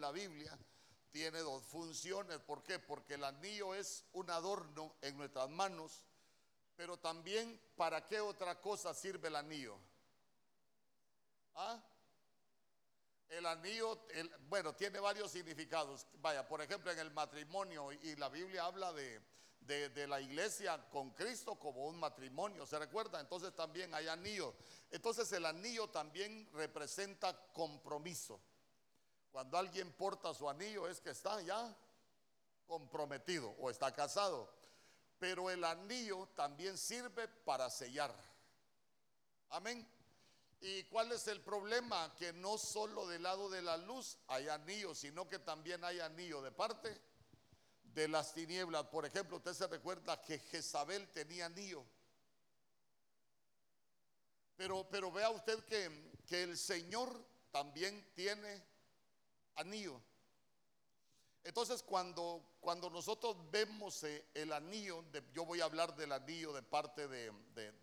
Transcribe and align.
la 0.00 0.10
Biblia 0.12 0.56
tiene 1.10 1.38
dos 1.40 1.62
funciones. 1.64 2.38
¿Por 2.40 2.62
qué? 2.62 2.78
Porque 2.78 3.14
el 3.14 3.24
anillo 3.24 3.74
es 3.74 4.04
un 4.12 4.30
adorno 4.30 4.94
en 5.00 5.16
nuestras 5.16 5.48
manos, 5.48 6.04
pero 6.76 6.98
también 6.98 7.60
para 7.76 8.04
qué 8.04 8.20
otra 8.20 8.60
cosa 8.60 8.92
sirve 8.94 9.28
el 9.28 9.36
anillo. 9.36 9.78
¿Ah? 11.54 11.82
El 13.28 13.46
anillo, 13.46 14.06
bueno, 14.48 14.74
tiene 14.74 15.00
varios 15.00 15.32
significados. 15.32 16.06
Vaya, 16.20 16.46
por 16.46 16.60
ejemplo, 16.60 16.92
en 16.92 16.98
el 16.98 17.10
matrimonio, 17.10 17.92
y 17.92 18.14
la 18.16 18.28
Biblia 18.28 18.64
habla 18.64 18.92
de, 18.92 19.20
de, 19.66 20.06
la 20.06 20.20
iglesia 20.20 20.88
con 20.90 21.10
Cristo 21.10 21.56
como 21.56 21.86
un 21.86 21.98
matrimonio, 21.98 22.66
¿se 22.66 22.78
recuerda? 22.78 23.20
Entonces 23.20 23.54
también 23.54 23.92
hay 23.94 24.06
anillo. 24.06 24.54
Entonces 24.90 25.30
el 25.32 25.44
anillo 25.44 25.88
también 25.88 26.48
representa 26.52 27.36
compromiso. 27.52 28.40
Cuando 29.36 29.58
alguien 29.58 29.92
porta 29.92 30.32
su 30.32 30.48
anillo 30.48 30.88
es 30.88 30.98
que 30.98 31.10
está 31.10 31.42
ya 31.42 31.76
comprometido 32.66 33.54
o 33.60 33.68
está 33.68 33.92
casado. 33.92 34.50
Pero 35.18 35.50
el 35.50 35.62
anillo 35.62 36.26
también 36.34 36.78
sirve 36.78 37.28
para 37.44 37.68
sellar. 37.68 38.14
Amén. 39.50 39.86
¿Y 40.62 40.84
cuál 40.84 41.12
es 41.12 41.28
el 41.28 41.42
problema? 41.42 42.14
Que 42.16 42.32
no 42.32 42.56
solo 42.56 43.06
del 43.08 43.24
lado 43.24 43.50
de 43.50 43.60
la 43.60 43.76
luz 43.76 44.16
hay 44.28 44.48
anillo, 44.48 44.94
sino 44.94 45.28
que 45.28 45.38
también 45.38 45.84
hay 45.84 46.00
anillo 46.00 46.40
de 46.40 46.50
parte 46.50 46.98
de 47.92 48.08
las 48.08 48.32
tinieblas. 48.32 48.86
Por 48.86 49.04
ejemplo, 49.04 49.36
usted 49.36 49.52
se 49.52 49.66
recuerda 49.66 50.18
que 50.22 50.38
Jezabel 50.38 51.08
tenía 51.08 51.44
anillo. 51.44 51.84
Pero, 54.56 54.88
pero 54.90 55.12
vea 55.12 55.28
usted 55.28 55.62
que, 55.66 56.10
que 56.26 56.44
el 56.44 56.56
Señor 56.56 57.14
también 57.52 58.02
tiene 58.14 58.75
anillo. 59.56 60.00
Entonces, 61.44 61.82
cuando, 61.82 62.42
cuando 62.60 62.90
nosotros 62.90 63.36
vemos 63.50 64.02
eh, 64.04 64.26
el 64.34 64.52
anillo, 64.52 65.04
yo 65.32 65.44
voy 65.44 65.60
a 65.60 65.64
hablar 65.64 65.94
del 65.96 66.12
anillo 66.12 66.52
de 66.52 66.62
parte 66.62 67.06
de, 67.06 67.32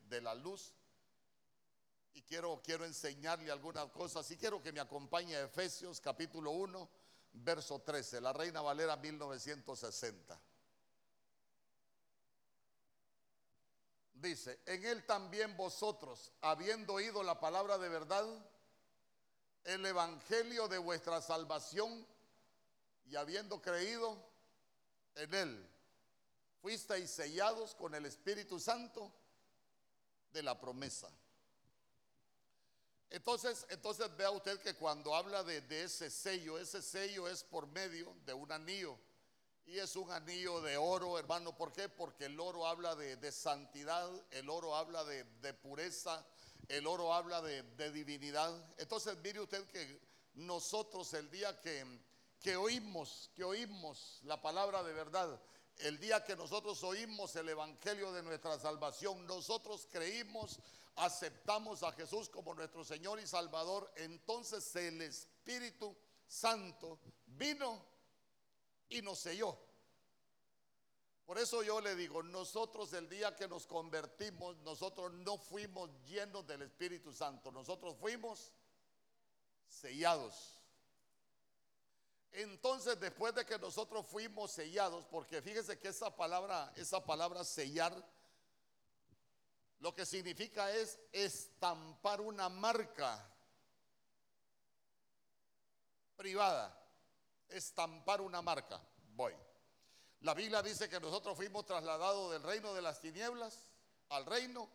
de 0.09 0.21
la 0.21 0.35
luz, 0.35 0.73
y 2.13 2.21
quiero, 2.21 2.61
quiero 2.63 2.85
enseñarle 2.85 3.51
algunas 3.51 3.87
cosas. 3.87 4.29
Y 4.31 4.37
quiero 4.37 4.61
que 4.61 4.71
me 4.71 4.79
acompañe 4.79 5.35
a 5.35 5.45
Efesios 5.45 5.99
capítulo 5.99 6.51
1, 6.51 6.89
verso 7.33 7.79
13, 7.79 8.21
la 8.21 8.33
Reina 8.33 8.61
Valera 8.61 8.95
1960. 8.95 10.39
Dice, 14.13 14.59
en 14.65 14.85
él 14.85 15.05
también 15.05 15.57
vosotros, 15.57 16.31
habiendo 16.41 16.93
oído 16.93 17.23
la 17.23 17.39
palabra 17.39 17.77
de 17.77 17.89
verdad, 17.89 18.25
el 19.63 19.85
evangelio 19.85 20.67
de 20.67 20.77
vuestra 20.77 21.21
salvación, 21.21 22.05
y 23.05 23.15
habiendo 23.15 23.61
creído 23.61 24.17
en 25.15 25.33
él, 25.33 25.69
fuisteis 26.61 27.09
sellados 27.09 27.75
con 27.75 27.93
el 27.95 28.05
Espíritu 28.05 28.59
Santo 28.59 29.11
de 30.31 30.41
la 30.43 30.59
promesa 30.59 31.09
entonces, 33.13 33.67
entonces 33.69 34.09
vea 34.17 34.31
usted 34.31 34.59
que 34.59 34.73
cuando 34.73 35.13
habla 35.13 35.43
de, 35.43 35.83
ese 35.83 36.09
sello, 36.09 36.57
ese 36.57 36.81
sello 36.81 37.27
es 37.27 37.43
por 37.43 37.67
medio 37.67 38.11
de 38.25 38.33
un 38.33 38.51
anillo. 38.51 38.97
Y 39.67 39.77
es 39.77 39.95
un 39.95 40.11
anillo 40.11 40.61
de 40.61 40.77
oro, 40.77 41.19
hermano. 41.19 41.55
¿Por 41.55 41.71
qué? 41.71 41.87
Porque 41.89 42.25
el 42.25 42.39
oro 42.39 42.65
habla 42.65 42.95
de, 42.95 43.31
santidad, 43.31 44.09
el 44.31 44.49
oro 44.49 44.75
habla 44.75 45.03
de, 45.03 45.53
pureza, 45.53 46.25
el 46.67 46.87
oro 46.87 47.13
habla 47.13 47.41
de, 47.41 47.91
divinidad. 47.91 48.53
Entonces, 48.77 49.17
mire 49.23 49.39
usted 49.39 49.65
que 49.67 49.99
nosotros 50.35 51.13
el 51.13 51.29
día 51.29 51.59
que, 51.61 51.85
que 52.39 52.55
oímos, 52.55 53.29
que 53.35 53.43
oímos 53.43 54.19
la 54.23 54.41
palabra 54.41 54.83
de 54.83 54.93
verdad, 54.93 55.41
el 55.77 55.99
día 55.99 56.23
que 56.23 56.35
nosotros 56.35 56.83
oímos 56.83 57.35
el 57.35 57.49
evangelio 57.49 58.11
de 58.11 58.23
nuestra 58.23 58.59
salvación, 58.59 59.25
nosotros 59.27 59.87
creímos 59.91 60.59
aceptamos 60.95 61.83
a 61.83 61.91
Jesús 61.91 62.29
como 62.29 62.53
nuestro 62.53 62.83
Señor 62.83 63.19
y 63.19 63.27
Salvador, 63.27 63.91
entonces 63.95 64.75
el 64.75 65.01
Espíritu 65.01 65.95
Santo 66.27 66.99
vino 67.25 67.83
y 68.89 69.01
nos 69.01 69.19
selló. 69.19 69.57
Por 71.25 71.39
eso 71.39 71.63
yo 71.63 71.79
le 71.79 71.95
digo, 71.95 72.21
nosotros 72.21 72.91
el 72.93 73.07
día 73.07 73.35
que 73.35 73.47
nos 73.47 73.65
convertimos, 73.65 74.57
nosotros 74.57 75.13
no 75.13 75.37
fuimos 75.37 75.89
llenos 76.05 76.45
del 76.45 76.63
Espíritu 76.63 77.13
Santo, 77.13 77.51
nosotros 77.51 77.95
fuimos 77.97 78.51
sellados. 79.67 80.59
Entonces, 82.33 82.99
después 82.99 83.33
de 83.35 83.45
que 83.45 83.57
nosotros 83.59 84.05
fuimos 84.07 84.51
sellados, 84.51 85.05
porque 85.05 85.41
fíjese 85.41 85.79
que 85.79 85.89
esa 85.89 86.13
palabra, 86.15 86.73
esa 86.75 87.03
palabra 87.03 87.43
sellar, 87.43 87.93
lo 89.79 89.93
que 89.93 90.05
significa 90.05 90.71
es 90.71 90.97
estampar 91.11 92.21
una 92.21 92.49
marca 92.49 93.29
privada. 96.15 96.73
Estampar 97.49 98.21
una 98.21 98.41
marca. 98.41 98.81
Voy. 99.13 99.35
La 100.23 100.33
Biblia 100.33 100.61
dice 100.61 100.87
que 100.87 101.01
nosotros 101.01 101.35
fuimos 101.35 101.65
trasladados 101.65 102.31
del 102.31 102.43
reino 102.43 102.73
de 102.73 102.81
las 102.81 103.01
tinieblas 103.01 103.67
al 104.07 104.25
reino 104.25 104.69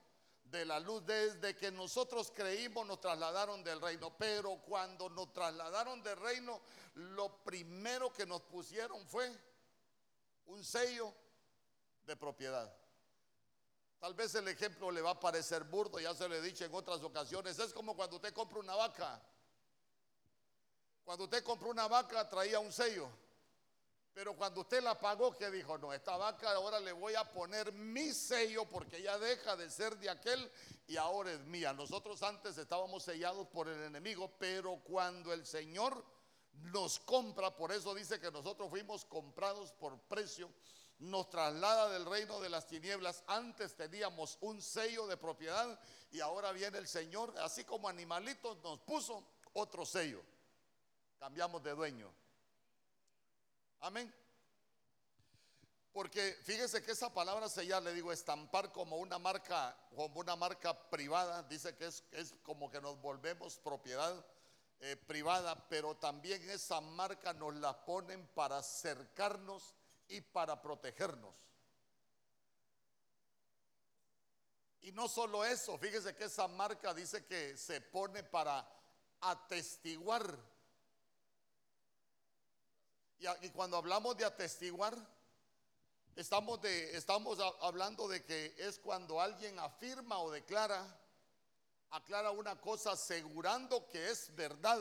de 0.44 0.66
la 0.66 0.78
luz. 0.78 1.06
Desde 1.06 1.56
que 1.56 1.70
nosotros 1.70 2.30
creímos 2.30 2.86
nos 2.86 3.00
trasladaron 3.00 3.64
del 3.64 3.80
reino. 3.80 4.14
Pero 4.18 4.58
cuando 4.58 5.08
nos 5.08 5.32
trasladaron 5.32 6.02
del 6.02 6.18
reino, 6.18 6.60
lo 6.96 7.42
primero 7.44 8.12
que 8.12 8.26
nos 8.26 8.42
pusieron 8.42 9.06
fue 9.06 9.34
un 10.48 10.62
sello 10.62 11.14
de 12.04 12.14
propiedad. 12.14 12.70
Tal 14.00 14.12
vez 14.12 14.34
el 14.34 14.48
ejemplo 14.48 14.90
le 14.90 15.00
va 15.00 15.12
a 15.12 15.20
parecer 15.20 15.64
burdo, 15.64 15.98
ya 15.98 16.14
se 16.14 16.28
lo 16.28 16.34
he 16.34 16.42
dicho 16.42 16.66
en 16.66 16.74
otras 16.74 17.02
ocasiones. 17.02 17.58
Es 17.58 17.72
como 17.72 17.96
cuando 17.96 18.16
usted 18.16 18.34
compra 18.34 18.58
una 18.58 18.76
vaca. 18.76 19.18
Cuando 21.06 21.24
usted 21.24 21.42
compró 21.42 21.70
una 21.70 21.88
vaca 21.88 22.28
traía 22.28 22.60
un 22.60 22.70
sello. 22.70 23.08
Pero 24.18 24.34
cuando 24.34 24.62
usted 24.62 24.82
la 24.82 24.98
pagó, 24.98 25.36
que 25.36 25.48
dijo? 25.48 25.78
No, 25.78 25.92
esta 25.92 26.16
vaca 26.16 26.50
ahora 26.50 26.80
le 26.80 26.90
voy 26.90 27.14
a 27.14 27.22
poner 27.30 27.72
mi 27.72 28.12
sello 28.12 28.64
porque 28.64 29.00
ya 29.00 29.16
deja 29.16 29.54
de 29.54 29.70
ser 29.70 29.96
de 29.96 30.10
aquel 30.10 30.50
y 30.88 30.96
ahora 30.96 31.30
es 31.30 31.38
mía. 31.44 31.72
Nosotros 31.72 32.20
antes 32.24 32.58
estábamos 32.58 33.04
sellados 33.04 33.46
por 33.46 33.68
el 33.68 33.80
enemigo, 33.80 34.32
pero 34.36 34.80
cuando 34.82 35.32
el 35.32 35.46
Señor 35.46 36.04
nos 36.52 36.98
compra, 36.98 37.54
por 37.54 37.70
eso 37.70 37.94
dice 37.94 38.18
que 38.18 38.32
nosotros 38.32 38.68
fuimos 38.68 39.04
comprados 39.04 39.70
por 39.74 39.96
precio 40.00 40.50
nos 40.98 41.30
traslada 41.30 41.88
del 41.90 42.04
reino 42.04 42.40
de 42.40 42.48
las 42.48 42.66
tinieblas. 42.66 43.22
Antes 43.28 43.76
teníamos 43.76 44.36
un 44.40 44.60
sello 44.60 45.06
de 45.06 45.16
propiedad 45.16 45.78
y 46.10 46.18
ahora 46.18 46.50
viene 46.50 46.78
el 46.78 46.88
Señor, 46.88 47.32
así 47.38 47.62
como 47.62 47.88
animalitos, 47.88 48.58
nos 48.64 48.80
puso 48.80 49.22
otro 49.52 49.86
sello. 49.86 50.24
Cambiamos 51.20 51.62
de 51.62 51.70
dueño. 51.70 52.17
Amén. 53.80 54.12
Porque 55.92 56.38
fíjese 56.44 56.82
que 56.82 56.92
esa 56.92 57.12
palabra 57.12 57.48
sellar, 57.48 57.82
le 57.82 57.92
digo, 57.92 58.12
estampar 58.12 58.72
como 58.72 58.98
una 58.98 59.18
marca, 59.18 59.76
como 59.96 60.20
una 60.20 60.36
marca 60.36 60.88
privada, 60.90 61.42
dice 61.44 61.74
que 61.76 61.86
es, 61.86 62.04
es 62.12 62.34
como 62.42 62.70
que 62.70 62.80
nos 62.80 63.00
volvemos 63.00 63.58
propiedad 63.58 64.24
eh, 64.80 64.96
privada, 64.96 65.68
pero 65.68 65.96
también 65.96 66.48
esa 66.50 66.80
marca 66.80 67.32
nos 67.32 67.54
la 67.56 67.84
ponen 67.84 68.26
para 68.28 68.58
acercarnos 68.58 69.74
y 70.06 70.20
para 70.20 70.62
protegernos. 70.62 71.34
Y 74.82 74.92
no 74.92 75.08
solo 75.08 75.44
eso, 75.44 75.76
fíjese 75.78 76.14
que 76.14 76.24
esa 76.24 76.46
marca 76.46 76.94
dice 76.94 77.26
que 77.26 77.56
se 77.56 77.80
pone 77.80 78.22
para 78.22 78.66
atestiguar. 79.20 80.38
Y, 83.18 83.50
cuando 83.50 83.76
hablamos 83.76 84.16
de 84.16 84.24
atestiguar, 84.24 84.96
estamos, 86.14 86.60
de, 86.60 86.96
estamos 86.96 87.38
hablando 87.60 88.06
de 88.08 88.24
que 88.24 88.54
es 88.58 88.78
cuando 88.78 89.20
alguien 89.20 89.58
afirma 89.58 90.20
o 90.20 90.30
declara, 90.30 90.86
aclara 91.90 92.30
una 92.30 92.60
cosa 92.60 92.92
asegurando 92.92 93.88
que 93.88 94.10
es 94.10 94.34
verdad, 94.36 94.80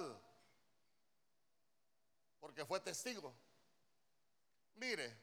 porque 2.40 2.64
fue 2.66 2.80
testigo. 2.80 3.34
Mire, 4.76 5.18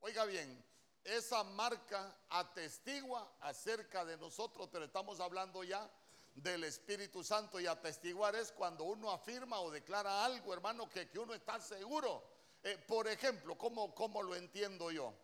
oiga 0.00 0.26
bien, 0.26 0.62
esa 1.02 1.42
marca 1.44 2.14
atestigua 2.28 3.36
acerca 3.40 4.04
de 4.04 4.18
nosotros, 4.18 4.68
pero 4.70 4.84
estamos 4.84 5.18
hablando 5.18 5.64
ya 5.64 5.90
del 6.34 6.64
Espíritu 6.64 7.22
Santo 7.22 7.60
y 7.60 7.66
atestiguar 7.66 8.34
es 8.34 8.52
cuando 8.52 8.84
uno 8.84 9.10
afirma 9.10 9.60
o 9.60 9.70
declara 9.70 10.24
algo, 10.24 10.52
hermano, 10.52 10.88
que, 10.88 11.08
que 11.08 11.18
uno 11.18 11.34
está 11.34 11.60
seguro. 11.60 12.22
Eh, 12.62 12.78
por 12.86 13.08
ejemplo, 13.08 13.56
¿cómo, 13.56 13.94
¿cómo 13.94 14.22
lo 14.22 14.34
entiendo 14.34 14.90
yo? 14.90 15.14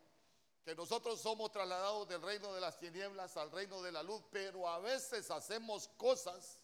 Que 0.65 0.75
nosotros 0.75 1.21
somos 1.21 1.53
trasladados 1.53 2.09
del 2.09 2.23
reino 2.23 2.53
de 2.53 2.61
las 2.61 2.79
tinieblas 2.79 3.37
al 3.37 3.51
reino 3.51 3.83
de 3.83 3.93
la 3.93 4.03
luz, 4.03 4.23
pero 4.31 4.69
a 4.69 4.79
veces 4.81 5.31
hacemos 5.31 5.89
cosas 5.97 6.59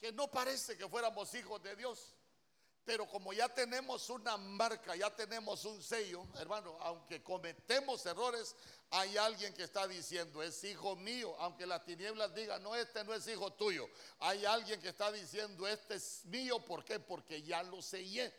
que 0.00 0.12
no 0.12 0.30
parece 0.30 0.76
que 0.76 0.88
fuéramos 0.88 1.32
hijos 1.34 1.62
de 1.62 1.76
Dios. 1.76 2.16
Pero 2.84 3.06
como 3.06 3.32
ya 3.32 3.48
tenemos 3.48 4.08
una 4.10 4.36
marca, 4.36 4.96
ya 4.96 5.14
tenemos 5.14 5.64
un 5.64 5.82
sello, 5.82 6.26
hermano, 6.38 6.76
aunque 6.80 7.22
cometemos 7.22 8.04
errores, 8.06 8.56
hay 8.90 9.16
alguien 9.16 9.54
que 9.54 9.62
está 9.62 9.86
diciendo, 9.86 10.42
es 10.42 10.64
hijo 10.64 10.96
mío, 10.96 11.36
aunque 11.38 11.66
las 11.66 11.84
tinieblas 11.84 12.34
digan, 12.34 12.62
no, 12.62 12.74
este 12.74 13.04
no 13.04 13.14
es 13.14 13.26
hijo 13.28 13.52
tuyo. 13.52 13.88
Hay 14.18 14.44
alguien 14.44 14.80
que 14.80 14.88
está 14.88 15.12
diciendo, 15.12 15.68
este 15.68 15.94
es 15.94 16.24
mío, 16.24 16.64
¿por 16.64 16.84
qué? 16.84 16.98
Porque 16.98 17.42
ya 17.42 17.62
lo 17.62 17.82
sellé. 17.82 18.32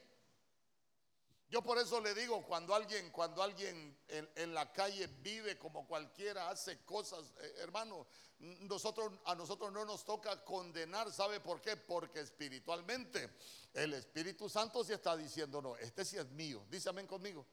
Yo 1.52 1.62
por 1.62 1.78
eso 1.78 2.00
le 2.00 2.14
digo, 2.14 2.42
cuando 2.44 2.74
alguien, 2.74 3.12
cuando 3.12 3.44
alguien 3.44 3.98
en, 4.08 4.54
la 4.54 4.72
calle 4.72 5.08
vive 5.22 5.58
como 5.58 5.86
cualquiera, 5.86 6.50
hace 6.50 6.86
cosas, 6.86 7.34
eh, 7.42 7.56
hermano, 7.58 8.08
nosotros, 8.40 9.12
a 9.26 9.36
nosotros 9.36 9.70
no 9.74 9.84
nos 9.84 10.06
toca 10.06 10.46
condenar, 10.46 11.12
¿sabe 11.12 11.42
por 11.42 11.60
qué? 11.60 11.76
Porque 11.76 12.22
espiritualmente 12.22 13.30
el 13.74 13.94
Espíritu 13.94 14.48
Santo 14.48 14.82
sí 14.86 14.94
está 14.94 15.18
diciendo, 15.18 15.62
no, 15.62 15.76
este 15.76 16.06
sí 16.06 16.16
es 16.18 16.30
mío, 16.30 16.66
dice 16.70 16.88
amén 16.88 17.06
conmigo. 17.06 17.46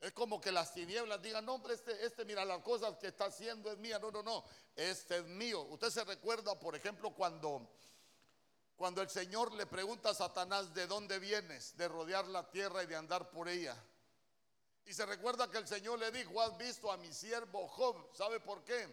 Es 0.00 0.10
como 0.10 0.40
que 0.40 0.50
las 0.50 0.74
tinieblas 0.74 1.22
digan, 1.22 1.46
no, 1.46 1.54
hombre, 1.54 1.74
este, 1.74 2.04
este, 2.04 2.24
mira, 2.24 2.44
las 2.44 2.60
cosas 2.62 2.96
que 2.96 3.06
está 3.06 3.26
haciendo 3.26 3.70
es 3.70 3.78
mía. 3.78 4.00
No, 4.00 4.10
no, 4.10 4.20
no, 4.24 4.44
este 4.74 5.18
es 5.18 5.24
mío. 5.26 5.62
Usted 5.70 5.90
se 5.90 6.02
recuerda, 6.02 6.58
por 6.58 6.74
ejemplo, 6.74 7.14
cuando 7.14 7.70
cuando 8.82 9.00
el 9.00 9.08
Señor 9.08 9.54
le 9.54 9.64
pregunta 9.64 10.10
a 10.10 10.14
Satanás, 10.14 10.74
¿de 10.74 10.88
dónde 10.88 11.20
vienes? 11.20 11.76
De 11.76 11.86
rodear 11.86 12.26
la 12.26 12.50
tierra 12.50 12.82
y 12.82 12.88
de 12.88 12.96
andar 12.96 13.30
por 13.30 13.48
ella. 13.48 13.76
Y 14.86 14.92
se 14.92 15.06
recuerda 15.06 15.48
que 15.48 15.58
el 15.58 15.68
Señor 15.68 16.00
le 16.00 16.10
dijo, 16.10 16.42
has 16.42 16.58
visto 16.58 16.90
a 16.90 16.96
mi 16.96 17.12
siervo 17.12 17.68
Job. 17.68 18.12
¿Sabe 18.12 18.40
por 18.40 18.64
qué? 18.64 18.92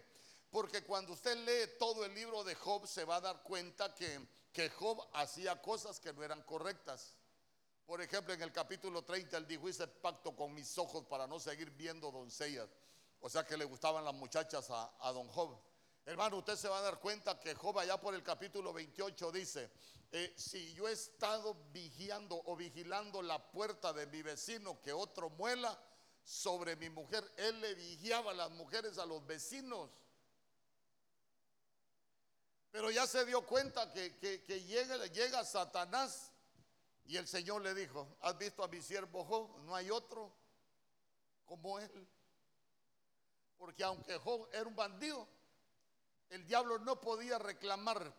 Porque 0.52 0.84
cuando 0.84 1.14
usted 1.14 1.36
lee 1.38 1.74
todo 1.80 2.06
el 2.06 2.14
libro 2.14 2.44
de 2.44 2.54
Job 2.54 2.86
se 2.86 3.04
va 3.04 3.16
a 3.16 3.22
dar 3.22 3.42
cuenta 3.42 3.96
que, 3.96 4.28
que 4.54 4.70
Job 4.70 5.10
hacía 5.14 5.60
cosas 5.60 6.00
que 6.00 6.14
no 6.14 6.24
eran 6.24 6.44
correctas. 6.44 7.16
Por 7.88 8.00
ejemplo, 8.00 8.32
en 8.32 8.44
el 8.44 8.54
capítulo 8.54 9.04
30 9.04 9.38
él 9.38 9.48
dijo, 9.48 9.68
hice 9.68 9.88
pacto 9.88 10.36
con 10.36 10.54
mis 10.54 10.78
ojos 10.78 11.04
para 11.06 11.26
no 11.26 11.40
seguir 11.40 11.72
viendo 11.72 12.12
doncellas. 12.12 12.70
O 13.22 13.28
sea 13.28 13.44
que 13.44 13.58
le 13.58 13.66
gustaban 13.66 14.06
las 14.06 14.14
muchachas 14.14 14.70
a, 14.70 14.94
a 15.00 15.12
don 15.12 15.28
Job. 15.30 15.60
Hermano, 16.06 16.38
usted 16.38 16.56
se 16.56 16.68
va 16.68 16.80
a 16.80 16.82
dar 16.82 17.00
cuenta 17.00 17.40
que 17.40 17.54
Job 17.54 17.78
allá 17.80 18.00
por 18.00 18.16
el 18.16 18.24
capítulo 18.24 18.74
28 18.74 19.32
dice, 19.32 19.70
eh, 20.12 20.34
si 20.36 20.74
yo 20.74 20.88
he 20.88 20.94
estado 20.94 21.56
vigiando 21.72 22.42
o 22.46 22.56
vigilando 22.56 23.22
la 23.22 23.52
puerta 23.52 23.94
de 23.94 24.08
mi 24.08 24.22
vecino 24.24 24.82
que 24.82 24.92
otro 24.92 25.30
muela 25.30 25.80
sobre 26.24 26.76
mi 26.76 26.90
mujer, 26.90 27.24
él 27.38 27.62
le 27.62 27.76
vigiaba 27.76 28.32
a 28.32 28.34
las 28.34 28.52
mujeres 28.52 28.98
a 28.98 29.06
los 29.06 29.26
vecinos. 29.26 29.90
Pero 32.72 32.92
ya 32.92 33.06
se 33.08 33.26
dio 33.26 33.46
cuenta 33.46 33.92
que, 33.92 34.10
llega, 34.68 35.06
llega 35.08 35.44
Satanás 35.44 36.32
y 37.06 37.18
el 37.18 37.28
Señor 37.28 37.62
le 37.62 37.74
dijo, 37.74 38.18
¿has 38.22 38.38
visto 38.38 38.64
a 38.64 38.68
mi 38.68 38.82
siervo 38.82 39.26
Job? 39.26 39.60
No 39.62 39.76
hay 39.76 39.90
otro 39.90 40.32
como 41.46 41.80
él. 41.80 42.08
Porque 43.58 43.84
aunque 43.84 44.18
Job 44.18 44.48
era 44.54 44.68
un 44.68 44.76
bandido, 44.76 45.28
el 46.30 46.46
diablo 46.46 46.80
no 46.80 47.00
podía 47.00 47.38
reclamar 47.40 48.14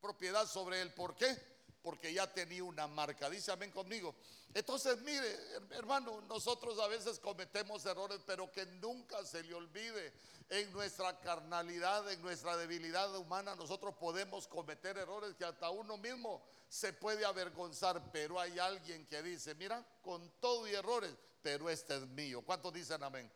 propiedad 0.00 0.46
sobre 0.46 0.80
él. 0.80 0.92
¿Por 0.94 1.14
qué? 1.16 1.36
Porque 1.82 2.12
ya 2.12 2.32
tenía 2.32 2.64
una 2.64 2.86
marca. 2.86 3.30
Dice 3.30 3.52
amén 3.52 3.70
conmigo. 3.70 4.14
Entonces, 4.54 5.00
mire, 5.02 5.36
hermano, 5.70 6.20
nosotros 6.22 6.78
a 6.78 6.88
veces 6.88 7.18
cometemos 7.18 7.84
errores, 7.84 8.20
pero 8.26 8.50
que 8.50 8.64
nunca 8.66 9.24
se 9.24 9.42
le 9.42 9.54
olvide 9.54 10.12
en 10.48 10.72
nuestra 10.72 11.18
carnalidad, 11.20 12.10
en 12.10 12.22
nuestra 12.22 12.56
debilidad 12.56 13.14
humana, 13.16 13.54
nosotros 13.54 13.94
podemos 13.96 14.48
cometer 14.48 14.96
errores 14.96 15.34
que 15.34 15.44
hasta 15.44 15.68
uno 15.68 15.98
mismo 15.98 16.42
se 16.68 16.92
puede 16.94 17.24
avergonzar, 17.24 18.10
pero 18.12 18.40
hay 18.40 18.58
alguien 18.58 19.06
que 19.06 19.22
dice, 19.22 19.54
mira, 19.54 19.84
con 20.02 20.26
todo 20.40 20.66
y 20.66 20.74
errores, 20.74 21.12
pero 21.42 21.68
este 21.68 21.96
es 21.96 22.06
mío. 22.08 22.42
¿Cuántos 22.42 22.72
dicen 22.72 23.02
amén? 23.02 23.30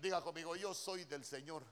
Diga 0.00 0.22
conmigo, 0.22 0.56
yo 0.56 0.72
soy 0.72 1.04
del 1.04 1.24
Señor. 1.24 1.62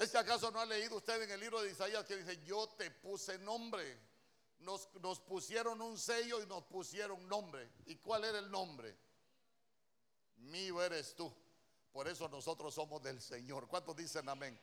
¿Es 0.00 0.10
que 0.10 0.16
acaso 0.16 0.50
no 0.50 0.58
ha 0.58 0.64
leído 0.64 0.96
usted 0.96 1.20
en 1.20 1.30
el 1.30 1.38
libro 1.38 1.60
de 1.60 1.72
Isaías 1.72 2.06
que 2.06 2.16
dice, 2.16 2.42
yo 2.42 2.66
te 2.68 2.90
puse 2.90 3.36
nombre? 3.36 4.00
Nos, 4.60 4.88
nos 5.02 5.20
pusieron 5.20 5.78
un 5.82 5.98
sello 5.98 6.42
y 6.42 6.46
nos 6.46 6.64
pusieron 6.64 7.28
nombre. 7.28 7.70
¿Y 7.84 7.96
cuál 7.96 8.24
era 8.24 8.38
el 8.38 8.50
nombre? 8.50 8.96
Mío 10.38 10.82
eres 10.82 11.14
tú. 11.14 11.30
Por 11.92 12.08
eso 12.08 12.30
nosotros 12.30 12.72
somos 12.72 13.02
del 13.02 13.20
Señor. 13.20 13.68
¿Cuántos 13.68 13.94
dicen 13.94 14.26
amén? 14.30 14.58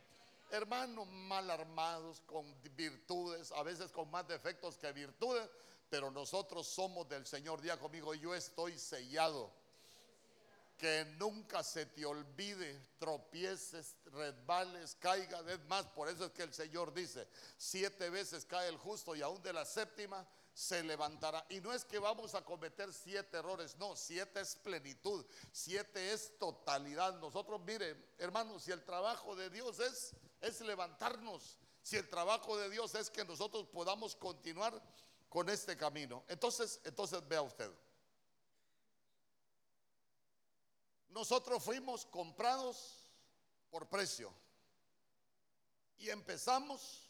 Hermanos 0.50 1.08
mal 1.08 1.52
armados, 1.52 2.20
con 2.22 2.60
virtudes, 2.76 3.52
a 3.52 3.62
veces 3.62 3.92
con 3.92 4.10
más 4.10 4.28
defectos 4.28 4.80
que 4.80 4.92
virtudes, 4.92 5.48
pero 5.88 6.10
nosotros 6.10 6.66
somos 6.66 7.08
del 7.08 7.28
Señor. 7.28 7.62
Día 7.62 7.78
conmigo, 7.78 8.16
yo 8.16 8.34
estoy 8.34 8.80
sellado 8.80 9.54
que 10.78 11.06
nunca 11.18 11.64
se 11.64 11.88
te 11.88 12.06
olvide, 12.06 12.80
tropieces, 13.00 13.96
resbales, 14.06 14.96
caiga. 15.00 15.40
Es 15.52 15.64
más, 15.66 15.88
por 15.88 16.08
eso 16.08 16.26
es 16.26 16.32
que 16.32 16.44
el 16.44 16.54
Señor 16.54 16.94
dice, 16.94 17.28
siete 17.58 18.10
veces 18.10 18.46
cae 18.46 18.70
el 18.70 18.78
justo 18.78 19.16
y 19.16 19.22
aún 19.22 19.42
de 19.42 19.54
la 19.54 19.66
séptima 19.66 20.26
se 20.54 20.84
levantará. 20.84 21.46
Y 21.50 21.62
no 21.62 21.74
es 21.74 21.84
que 21.84 22.00
vamos 22.00 22.36
a 22.36 22.44
cometer 22.44 22.94
siete 22.94 23.38
errores, 23.38 23.76
no, 23.78 23.96
siete 23.96 24.42
es 24.42 24.56
plenitud, 24.56 25.26
siete 25.52 26.14
es 26.14 26.38
totalidad. 26.38 27.20
Nosotros, 27.20 27.60
mire, 27.62 27.96
hermanos, 28.18 28.64
si 28.64 28.72
el 28.72 28.84
trabajo 28.84 29.36
de 29.36 29.50
Dios 29.50 29.80
es, 29.80 30.14
es 30.42 30.62
levantarnos, 30.62 31.58
si 31.82 31.96
el 31.96 32.08
trabajo 32.08 32.58
de 32.58 32.70
Dios 32.70 32.94
es 32.96 33.10
que 33.10 33.26
nosotros 33.26 33.68
podamos 33.68 34.16
continuar 34.16 34.80
con 35.30 35.50
este 35.50 35.76
camino, 35.76 36.24
entonces, 36.28 36.80
entonces 36.84 37.28
vea 37.28 37.42
usted. 37.42 37.72
Nosotros 41.10 41.64
fuimos 41.64 42.06
comprados 42.06 43.10
por 43.72 43.88
precio. 43.88 44.34
Y 45.98 46.10
empezamos, 46.10 47.10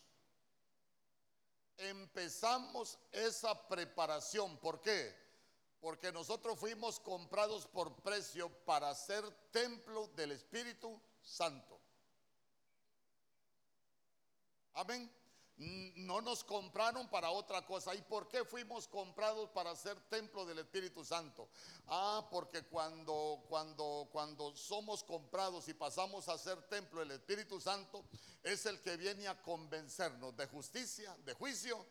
empezamos 1.77 2.97
esa 3.11 3.67
preparación. 3.67 4.57
¿Por 4.57 4.81
qué? 4.81 5.15
Porque 5.81 6.11
nosotros 6.11 6.57
fuimos 6.57 6.99
comprados 6.99 7.67
por 7.67 7.95
precio 8.01 8.49
para 8.65 8.93
ser 8.95 9.29
templo 9.51 10.07
del 10.15 10.31
Espíritu 10.31 10.99
Santo. 11.21 11.79
Amén 14.73 15.11
no 15.57 16.21
nos 16.21 16.43
compraron 16.43 17.09
para 17.09 17.31
otra 17.31 17.65
cosa. 17.65 17.95
¿Y 17.95 18.01
por 18.01 18.27
qué 18.27 18.45
fuimos 18.45 18.87
comprados 18.87 19.49
para 19.49 19.75
ser 19.75 19.99
templo 20.09 20.45
del 20.45 20.59
Espíritu 20.59 21.03
Santo? 21.03 21.49
Ah, 21.87 22.27
porque 22.29 22.63
cuando, 22.63 23.43
cuando, 23.49 24.07
cuando 24.11 24.55
somos 24.55 25.03
comprados 25.03 25.67
y 25.67 25.73
pasamos 25.73 26.29
a 26.29 26.37
ser 26.37 26.61
templo 26.63 26.99
del 26.99 27.11
Espíritu 27.11 27.59
Santo, 27.59 28.05
es 28.43 28.65
el 28.65 28.79
que 28.81 28.97
viene 28.97 29.27
a 29.27 29.41
convencernos 29.41 30.35
de 30.37 30.45
justicia, 30.47 31.15
de 31.25 31.33
juicio 31.33 31.85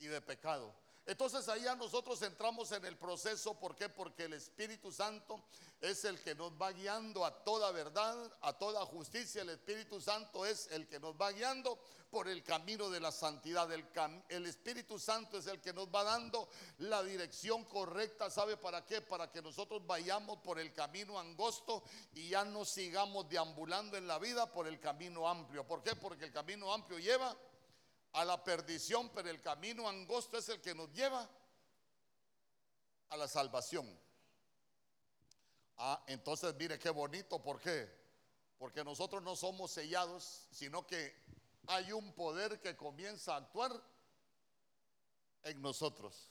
y 0.00 0.06
de 0.06 0.20
pecado. 0.20 0.74
Entonces 1.04 1.48
ahí 1.48 1.66
a 1.66 1.74
nosotros 1.74 2.22
entramos 2.22 2.70
en 2.70 2.84
el 2.84 2.96
proceso, 2.96 3.58
¿por 3.58 3.74
qué? 3.74 3.88
Porque 3.88 4.24
el 4.24 4.34
Espíritu 4.34 4.92
Santo 4.92 5.42
es 5.80 6.04
el 6.04 6.22
que 6.22 6.36
nos 6.36 6.52
va 6.52 6.70
guiando 6.70 7.24
a 7.24 7.42
toda 7.42 7.72
verdad, 7.72 8.16
a 8.40 8.52
toda 8.52 8.86
justicia. 8.86 9.42
El 9.42 9.50
Espíritu 9.50 10.00
Santo 10.00 10.46
es 10.46 10.68
el 10.70 10.86
que 10.86 11.00
nos 11.00 11.16
va 11.16 11.32
guiando 11.32 11.76
por 12.08 12.28
el 12.28 12.44
camino 12.44 12.88
de 12.88 13.00
la 13.00 13.10
santidad. 13.10 13.72
El, 13.72 13.84
el 14.28 14.46
Espíritu 14.46 14.96
Santo 14.96 15.38
es 15.38 15.48
el 15.48 15.60
que 15.60 15.72
nos 15.72 15.88
va 15.88 16.04
dando 16.04 16.48
la 16.78 17.02
dirección 17.02 17.64
correcta. 17.64 18.30
¿Sabe 18.30 18.56
para 18.56 18.86
qué? 18.86 19.00
Para 19.00 19.28
que 19.32 19.42
nosotros 19.42 19.84
vayamos 19.84 20.38
por 20.38 20.60
el 20.60 20.72
camino 20.72 21.18
angosto 21.18 21.82
y 22.14 22.28
ya 22.28 22.44
no 22.44 22.64
sigamos 22.64 23.28
deambulando 23.28 23.96
en 23.96 24.06
la 24.06 24.20
vida 24.20 24.52
por 24.52 24.68
el 24.68 24.78
camino 24.78 25.28
amplio. 25.28 25.66
¿Por 25.66 25.82
qué? 25.82 25.96
Porque 25.96 26.26
el 26.26 26.32
camino 26.32 26.72
amplio 26.72 27.00
lleva 27.00 27.36
a 28.12 28.24
la 28.24 28.42
perdición, 28.42 29.10
pero 29.14 29.30
el 29.30 29.40
camino 29.40 29.88
angosto 29.88 30.36
es 30.36 30.48
el 30.48 30.60
que 30.60 30.74
nos 30.74 30.92
lleva 30.92 31.28
a 33.10 33.16
la 33.16 33.28
salvación. 33.28 33.88
Ah, 35.78 36.02
entonces 36.06 36.54
mire 36.56 36.78
qué 36.78 36.90
bonito, 36.90 37.42
¿por 37.42 37.60
qué? 37.60 37.90
Porque 38.58 38.84
nosotros 38.84 39.22
no 39.22 39.34
somos 39.34 39.70
sellados, 39.70 40.46
sino 40.50 40.86
que 40.86 41.14
hay 41.66 41.92
un 41.92 42.12
poder 42.12 42.60
que 42.60 42.76
comienza 42.76 43.34
a 43.34 43.38
actuar 43.38 43.82
en 45.44 45.60
nosotros. 45.60 46.30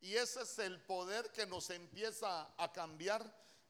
Y 0.00 0.14
ese 0.14 0.42
es 0.42 0.58
el 0.58 0.80
poder 0.80 1.30
que 1.32 1.46
nos 1.46 1.70
empieza 1.70 2.52
a 2.56 2.72
cambiar, 2.72 3.22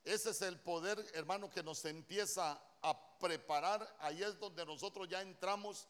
ese 0.04 0.30
es 0.30 0.42
el 0.42 0.58
poder, 0.58 1.04
hermano, 1.14 1.50
que 1.50 1.62
nos 1.62 1.84
empieza 1.84 2.60
a 2.80 3.18
preparar. 3.18 3.96
Ahí 4.00 4.22
es 4.22 4.38
donde 4.38 4.64
nosotros 4.64 5.08
ya 5.08 5.20
entramos 5.20 5.86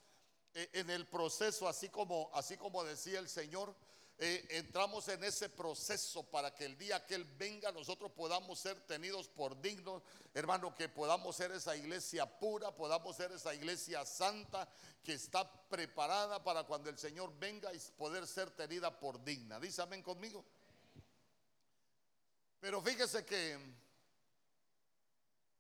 eh, 0.55 0.71
en 0.75 0.91
el 0.91 1.07
proceso, 1.07 1.69
así 1.69 1.89
como, 1.89 2.31
así 2.35 2.57
como 2.57 2.85
decía 2.85 3.19
el 3.19 3.29
Señor, 3.29 3.75
eh, 4.19 4.47
entramos 4.51 5.09
en 5.09 5.25
ese 5.25 5.49
proceso 5.49 6.23
para 6.23 6.55
que 6.55 6.67
el 6.67 6.77
día 6.79 7.05
que 7.07 7.15
Él 7.15 7.25
venga 7.25 7.73
nosotros 7.73 8.13
podamos 8.13 8.61
ser 8.61 8.79
tenidos 8.83 9.29
por 9.29 9.61
dignos, 9.61 10.03
hermano, 10.35 10.75
que 10.75 10.89
podamos 10.89 11.35
ser 11.35 11.51
esa 11.53 11.75
iglesia 11.75 12.27
pura, 12.39 12.71
podamos 12.75 13.17
ser 13.17 13.33
esa 13.33 13.55
iglesia 13.55 14.05
santa 14.05 14.69
que 15.03 15.15
está 15.15 15.51
preparada 15.69 16.45
para 16.45 16.65
cuando 16.65 16.91
el 16.91 16.99
Señor 16.99 17.33
venga 17.39 17.73
y 17.73 17.79
poder 17.97 18.27
ser 18.27 18.51
tenida 18.51 18.97
por 19.01 19.25
digna. 19.25 19.59
Dice 19.59 19.83
amén 19.83 20.03
conmigo. 20.03 20.45
Pero 22.61 22.81
fíjese 22.81 23.25
que 23.25 23.59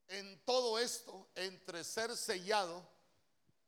en 0.08 0.44
todo 0.44 0.78
esto, 0.78 1.26
entre 1.34 1.82
ser 1.82 2.16
sellado 2.16 2.91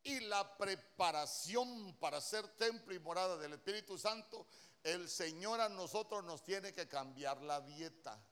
y 0.05 0.21
la 0.21 0.57
preparación 0.57 1.95
para 1.95 2.21
ser 2.21 2.47
templo 2.57 2.95
y 2.95 2.99
morada 2.99 3.39
del 3.39 3.55
Espíritu 3.55 3.99
Santo, 3.99 4.47
el 4.83 5.09
Señor 5.09 5.63
a 5.63 5.71
nosotros 5.71 6.23
nos 6.25 6.45
tiene 6.45 6.75
que 6.75 6.87
cambiar 6.87 7.41
la 7.43 7.63
dieta. 7.63 8.23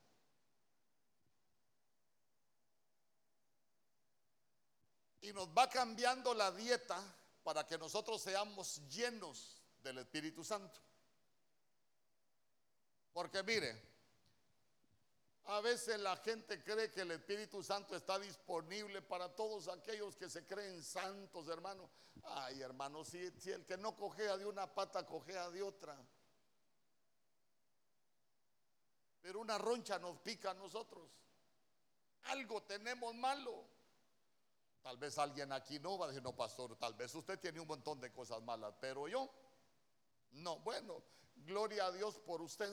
Y 5.22 5.32
nos 5.32 5.48
va 5.48 5.70
cambiando 5.70 6.34
la 6.34 6.52
dieta 6.52 7.02
para 7.42 7.66
que 7.66 7.78
nosotros 7.78 8.20
seamos 8.20 8.82
llenos 8.88 9.62
del 9.82 9.98
Espíritu 9.98 10.44
Santo. 10.44 10.78
Porque 13.14 13.42
mire, 13.42 13.91
a 15.46 15.60
veces 15.60 15.98
la 16.00 16.16
gente 16.18 16.62
cree 16.62 16.90
que 16.90 17.00
el 17.00 17.10
Espíritu 17.10 17.62
Santo 17.62 17.96
está 17.96 18.18
disponible 18.18 19.02
para 19.02 19.34
todos 19.34 19.68
aquellos 19.68 20.16
que 20.16 20.30
se 20.30 20.46
creen 20.46 20.82
santos, 20.82 21.48
hermano. 21.48 21.90
Ay, 22.22 22.62
hermano, 22.62 23.04
si, 23.04 23.18
el 23.18 23.66
que 23.66 23.76
no 23.76 23.96
cojea 23.96 24.36
de 24.36 24.46
una 24.46 24.72
pata, 24.72 25.04
cojea 25.04 25.50
de 25.50 25.62
otra. 25.62 25.98
Pero 29.20 29.40
una 29.40 29.58
roncha 29.58 29.98
nos 29.98 30.18
pica 30.18 30.52
a 30.52 30.54
nosotros. 30.54 31.08
Algo 32.24 32.62
tenemos 32.62 33.12
malo. 33.14 33.64
Tal 34.80 34.96
vez 34.96 35.18
alguien 35.18 35.52
aquí 35.52 35.78
no 35.80 35.98
va 35.98 36.06
a 36.06 36.08
decir, 36.08 36.22
no, 36.22 36.34
pastor, 36.34 36.76
tal 36.76 36.94
vez 36.94 37.14
usted 37.14 37.38
tiene 37.38 37.60
un 37.60 37.68
montón 37.68 38.00
de 38.00 38.12
cosas 38.12 38.42
malas, 38.42 38.74
pero 38.80 39.08
yo, 39.08 39.30
no. 40.32 40.58
Bueno, 40.60 41.02
gloria 41.36 41.86
a 41.86 41.92
Dios 41.92 42.18
por 42.20 42.42
usted. 42.42 42.72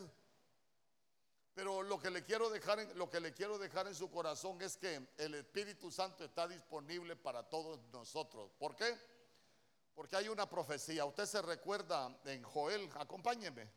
Pero 1.60 1.84
lo 1.84 2.00
que 2.00 2.10
le 2.10 2.24
quiero 2.24 2.50
dejar 2.50 2.80
en, 2.80 2.98
lo 2.98 3.10
que 3.10 3.20
le 3.20 3.34
quiero 3.34 3.58
dejar 3.58 3.86
en 3.86 3.94
su 3.94 4.10
corazón 4.10 4.62
es 4.62 4.78
que 4.78 5.10
el 5.18 5.36
Espíritu 5.36 5.92
Santo 5.92 6.24
está 6.24 6.48
disponible 6.48 7.18
para 7.18 7.44
todos 7.44 7.82
nosotros. 7.92 8.50
¿Por 8.58 8.78
qué? 8.78 8.98
Porque 9.94 10.16
hay 10.16 10.30
una 10.30 10.50
profecía. 10.50 11.04
Usted 11.04 11.26
se 11.26 11.42
recuerda 11.42 12.18
en 12.24 12.44
Joel, 12.44 12.90
acompáñeme. 12.96 13.70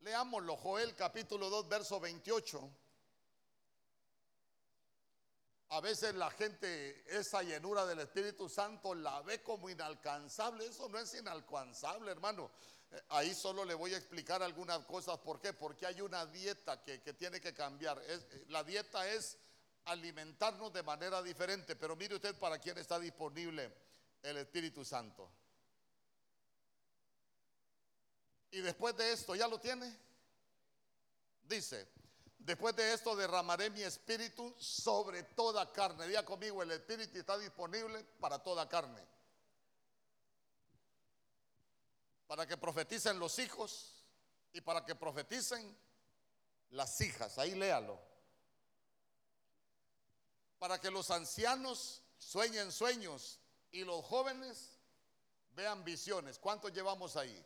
Leámoslo, 0.00 0.56
Joel 0.56 0.96
capítulo 0.96 1.48
2, 1.48 1.68
verso 1.68 2.00
28. 2.00 2.68
A 5.68 5.80
veces 5.80 6.16
la 6.16 6.32
gente 6.32 7.04
esa 7.16 7.44
llenura 7.44 7.86
del 7.86 8.00
Espíritu 8.00 8.48
Santo 8.48 8.92
la 8.92 9.22
ve 9.22 9.40
como 9.40 9.70
inalcanzable. 9.70 10.66
Eso 10.66 10.88
no 10.88 10.98
es 10.98 11.14
inalcanzable, 11.14 12.10
hermano. 12.10 12.50
Ahí 13.08 13.34
solo 13.34 13.64
le 13.64 13.74
voy 13.74 13.94
a 13.94 13.96
explicar 13.96 14.42
algunas 14.42 14.84
cosas. 14.84 15.18
¿Por 15.18 15.40
qué? 15.40 15.52
Porque 15.52 15.86
hay 15.86 16.00
una 16.00 16.26
dieta 16.26 16.82
que, 16.82 16.98
tiene 17.14 17.40
que 17.40 17.52
cambiar. 17.54 18.00
la 18.48 18.62
dieta 18.62 19.08
es 19.08 19.38
alimentarnos 19.86 20.72
de 20.72 20.82
manera 20.82 21.22
diferente. 21.22 21.76
Pero 21.76 21.96
mire 21.96 22.14
usted 22.14 22.34
para 22.38 22.58
quién 22.58 22.78
está 22.78 22.98
disponible 22.98 23.72
el 24.22 24.36
Espíritu 24.36 24.84
Santo. 24.84 25.30
Y 28.50 28.60
después 28.60 28.96
de 28.96 29.12
esto, 29.12 29.34
¿ya 29.34 29.48
lo 29.48 29.58
tiene? 29.58 29.92
Dice, 31.42 31.88
después 32.38 32.76
de 32.76 32.92
esto 32.92 33.16
derramaré 33.16 33.68
mi 33.70 33.82
espíritu 33.82 34.54
sobre 34.58 35.24
toda 35.24 35.72
carne. 35.72 36.06
Diga 36.06 36.24
conmigo, 36.24 36.62
el 36.62 36.70
espíritu 36.70 37.18
está 37.18 37.36
disponible 37.36 38.04
para 38.20 38.38
toda 38.38 38.68
carne. 38.68 39.02
Para 42.26 42.46
que 42.46 42.56
profeticen 42.56 43.18
los 43.18 43.38
hijos 43.38 43.94
y 44.52 44.60
para 44.60 44.84
que 44.84 44.94
profeticen 44.94 45.76
las 46.70 47.00
hijas. 47.00 47.38
Ahí 47.38 47.54
léalo. 47.54 48.00
Para 50.58 50.80
que 50.80 50.90
los 50.90 51.10
ancianos 51.10 52.02
sueñen 52.18 52.72
sueños 52.72 53.40
y 53.70 53.84
los 53.84 54.04
jóvenes 54.04 54.78
vean 55.54 55.84
visiones. 55.84 56.38
¿Cuántos 56.38 56.72
llevamos 56.72 57.16
ahí? 57.16 57.44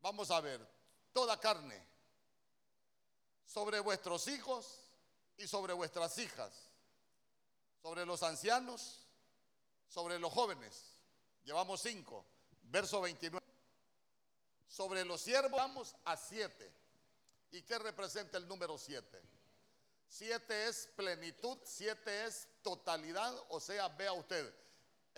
Vamos 0.00 0.30
a 0.30 0.40
ver, 0.40 0.66
toda 1.12 1.38
carne 1.38 1.84
sobre 3.44 3.80
vuestros 3.80 4.28
hijos 4.28 4.84
y 5.36 5.46
sobre 5.46 5.72
vuestras 5.72 6.18
hijas, 6.18 6.52
sobre 7.82 8.04
los 8.04 8.22
ancianos, 8.22 9.06
sobre 9.88 10.18
los 10.18 10.32
jóvenes. 10.32 10.96
Llevamos 11.44 11.80
cinco. 11.80 12.24
Verso 12.70 13.00
29. 13.00 13.44
Sobre 14.68 15.04
los 15.04 15.20
siervos 15.20 15.52
vamos 15.52 15.96
a 16.04 16.16
siete. 16.16 16.70
¿Y 17.50 17.62
qué 17.62 17.78
representa 17.78 18.36
el 18.36 18.46
número 18.46 18.76
siete? 18.76 19.20
Siete 20.06 20.68
es 20.68 20.88
plenitud, 20.96 21.58
siete 21.64 22.26
es 22.26 22.48
totalidad, 22.62 23.34
o 23.50 23.60
sea, 23.60 23.88
vea 23.88 24.12
usted, 24.12 24.54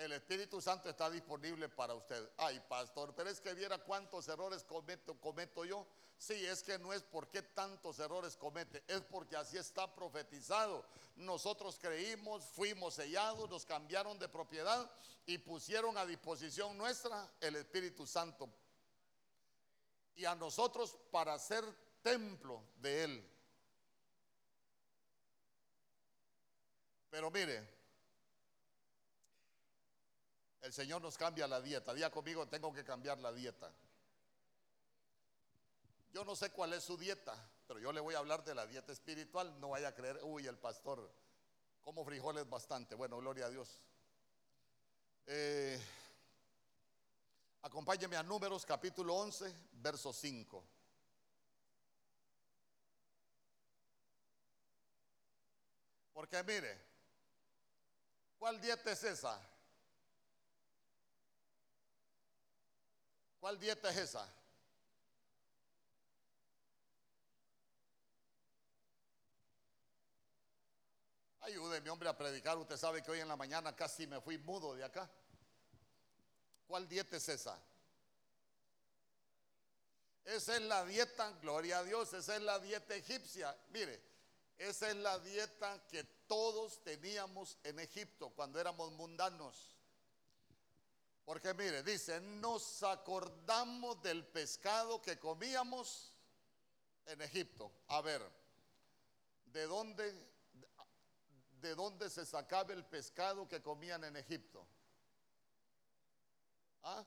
el 0.01 0.13
Espíritu 0.13 0.63
Santo 0.63 0.89
está 0.89 1.11
disponible 1.11 1.69
para 1.69 1.95
usted. 1.95 2.31
Ay, 2.39 2.59
pastor, 2.69 3.15
pero 3.15 3.29
es 3.29 3.39
que 3.39 3.53
viera 3.53 3.77
cuántos 3.77 4.29
errores 4.29 4.65
cometo, 4.65 5.15
cometo 5.21 5.63
yo. 5.67 5.87
Sí, 6.17 6.47
es 6.47 6.63
que 6.63 6.79
no 6.79 6.95
es 6.95 7.03
porque 7.03 7.43
tantos 7.43 7.99
errores 7.99 8.35
comete, 8.37 8.83
es 8.89 9.03
porque 9.03 9.37
así 9.37 9.59
está 9.59 9.95
profetizado. 9.95 10.87
Nosotros 11.17 11.79
creímos, 11.79 12.45
fuimos 12.45 12.95
sellados, 12.95 13.51
nos 13.51 13.67
cambiaron 13.67 14.19
de 14.19 14.29
propiedad 14.29 14.91
y 15.27 15.37
pusieron 15.37 15.99
a 15.99 16.07
disposición 16.07 16.79
nuestra 16.79 17.31
el 17.39 17.57
Espíritu 17.57 18.07
Santo. 18.07 18.49
Y 20.17 20.25
a 20.25 20.35
nosotros 20.35 20.97
para 21.11 21.39
ser 21.39 21.63
templo 22.03 22.63
de 22.77 23.05
Él. 23.05 23.31
Pero 27.11 27.31
mire, 27.31 27.80
el 30.63 30.73
Señor 30.73 31.01
nos 31.01 31.17
cambia 31.17 31.47
la 31.47 31.61
dieta. 31.61 31.95
Día 31.95 32.11
conmigo, 32.11 32.47
tengo 32.49 32.73
que 32.73 32.85
cambiar 32.85 33.19
la 33.19 33.33
dieta. 33.33 33.73
Yo 36.13 36.25
no 36.25 36.35
sé 36.35 36.51
cuál 36.51 36.73
es 36.73 36.85
su 36.85 36.97
dieta, 36.97 37.35
pero 37.67 37.79
yo 37.81 37.93
le 37.93 38.01
voy 38.01 38.15
a 38.15 38.19
hablar 38.19 38.45
de 38.45 38.55
la 38.55 38.67
dieta 38.67 38.93
espiritual. 38.93 39.59
No 39.61 39.71
vaya 39.71 39.89
a 39.89 39.95
creer, 39.95 40.21
uy, 40.23 40.47
el 40.47 40.59
pastor, 40.59 41.11
como 41.83 42.05
frijoles 42.05 42.49
bastante. 42.49 42.95
Bueno, 42.95 43.19
gloria 43.19 43.47
a 43.47 43.51
Dios. 43.51 43.81
Eh, 45.27 45.81
acompáñeme 47.63 48.17
a 48.17 48.23
Números 48.23 48.67
capítulo 48.67 49.15
11, 49.15 49.55
verso 49.73 50.13
5. 50.13 50.65
Porque 56.13 56.43
mire, 56.43 56.79
¿cuál 58.39 58.61
dieta 58.61 58.93
es 58.93 59.05
esa? 59.05 59.41
¿Cuál 63.41 63.59
dieta 63.59 63.91
es 63.91 63.97
esa? 63.97 64.29
Ayúdeme, 71.41 71.89
hombre, 71.89 72.09
a 72.11 72.17
predicar. 72.17 72.59
Usted 72.59 72.77
sabe 72.77 73.03
que 73.03 73.11
hoy 73.11 73.21
en 73.21 73.29
la 73.29 73.37
mañana 73.37 73.75
casi 73.75 74.07
me 74.07 74.21
fui 74.21 74.37
mudo 74.37 74.75
de 74.75 74.85
acá. 74.85 75.11
¿Cuál 76.69 76.87
dieta 76.87 77.17
es 77.17 77.29
esa? 77.31 77.59
Esa 80.25 80.57
es 80.57 80.63
la 80.63 80.85
dieta, 80.85 81.31
gloria 81.41 81.79
a 81.79 81.83
Dios, 81.83 82.13
esa 82.13 82.37
es 82.37 82.43
la 82.43 82.59
dieta 82.59 82.95
egipcia. 82.95 83.57
Mire, 83.71 84.01
esa 84.59 84.91
es 84.91 84.97
la 84.97 85.19
dieta 85.19 85.83
que 85.89 86.05
todos 86.29 86.85
teníamos 86.85 87.57
en 87.65 87.81
Egipto 87.81 88.29
cuando 88.31 88.61
éramos 88.61 88.93
mundanos. 88.93 89.80
Porque 91.31 91.55
mire, 91.55 91.85
dice, 91.85 92.21
nos 92.21 92.83
acordamos 92.83 94.03
del 94.03 94.27
pescado 94.27 95.01
que 95.01 95.17
comíamos 95.17 96.13
en 97.07 97.23
Egipto. 97.23 97.71
A 97.87 98.01
ver, 98.01 98.21
¿de 99.53 99.65
dónde 99.69 100.13
de 101.61 101.77
dónde 101.77 102.11
se 102.11 102.27
sacaba 102.27 102.73
el 102.73 102.85
pescado 102.85 103.47
que 103.47 103.63
comían 103.63 104.03
en 104.03 104.17
Egipto. 104.17 104.67
¿Ah? 106.83 107.05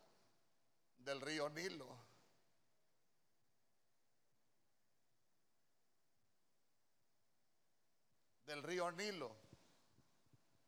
Del 1.00 1.20
río 1.20 1.50
Nilo. 1.50 1.94
Del 8.46 8.64
río 8.64 8.90
Nilo. 8.94 9.36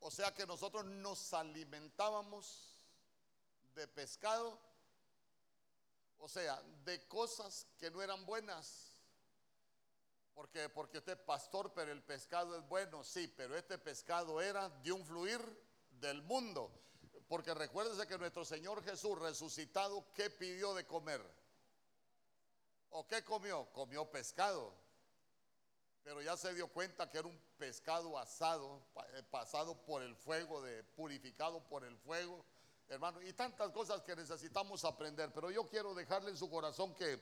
O 0.00 0.10
sea 0.10 0.34
que 0.34 0.46
nosotros 0.46 0.84
nos 0.84 1.32
alimentábamos 1.32 2.75
de 3.76 3.86
pescado, 3.86 4.58
o 6.18 6.28
sea, 6.28 6.60
de 6.84 7.06
cosas 7.06 7.66
que 7.78 7.90
no 7.90 8.02
eran 8.02 8.24
buenas. 8.26 8.92
Porque, 10.34 10.68
porque 10.68 10.98
usted 10.98 11.18
pastor, 11.24 11.72
pero 11.74 11.92
el 11.92 12.02
pescado 12.02 12.56
es 12.58 12.68
bueno, 12.68 13.04
sí, 13.04 13.32
pero 13.36 13.56
este 13.56 13.78
pescado 13.78 14.40
era 14.40 14.68
de 14.68 14.92
un 14.92 15.04
fluir 15.04 15.40
del 16.00 16.22
mundo. 16.22 16.70
Porque 17.28 17.54
recuérdese 17.54 18.06
que 18.06 18.18
nuestro 18.18 18.44
Señor 18.44 18.82
Jesús 18.84 19.18
resucitado, 19.18 20.04
¿qué 20.14 20.30
pidió 20.30 20.74
de 20.74 20.86
comer? 20.86 21.22
¿O 22.90 23.06
qué 23.06 23.24
comió? 23.24 23.66
Comió 23.72 24.10
pescado. 24.10 24.72
pero 26.04 26.22
ya 26.22 26.36
se 26.36 26.54
dio 26.54 26.68
cuenta 26.68 27.10
que 27.10 27.18
era 27.18 27.26
un 27.26 27.38
pescado 27.58 28.16
asado, 28.16 28.80
eh, 29.14 29.22
pasado 29.28 29.74
por 29.84 30.02
el 30.02 30.14
fuego, 30.14 30.62
de, 30.62 30.84
purificado 30.84 31.66
por 31.68 31.84
el 31.84 31.98
fuego, 31.98 32.44
hermano, 32.88 33.20
y 33.22 33.32
tantas 33.32 33.70
cosas 33.70 34.02
que 34.02 34.14
necesitamos 34.14 34.84
aprender. 34.84 35.32
Pero 35.32 35.50
yo 35.50 35.66
quiero 35.66 35.94
dejarle 35.94 36.30
en 36.30 36.36
su 36.36 36.48
corazón 36.48 36.94
que, 36.94 37.20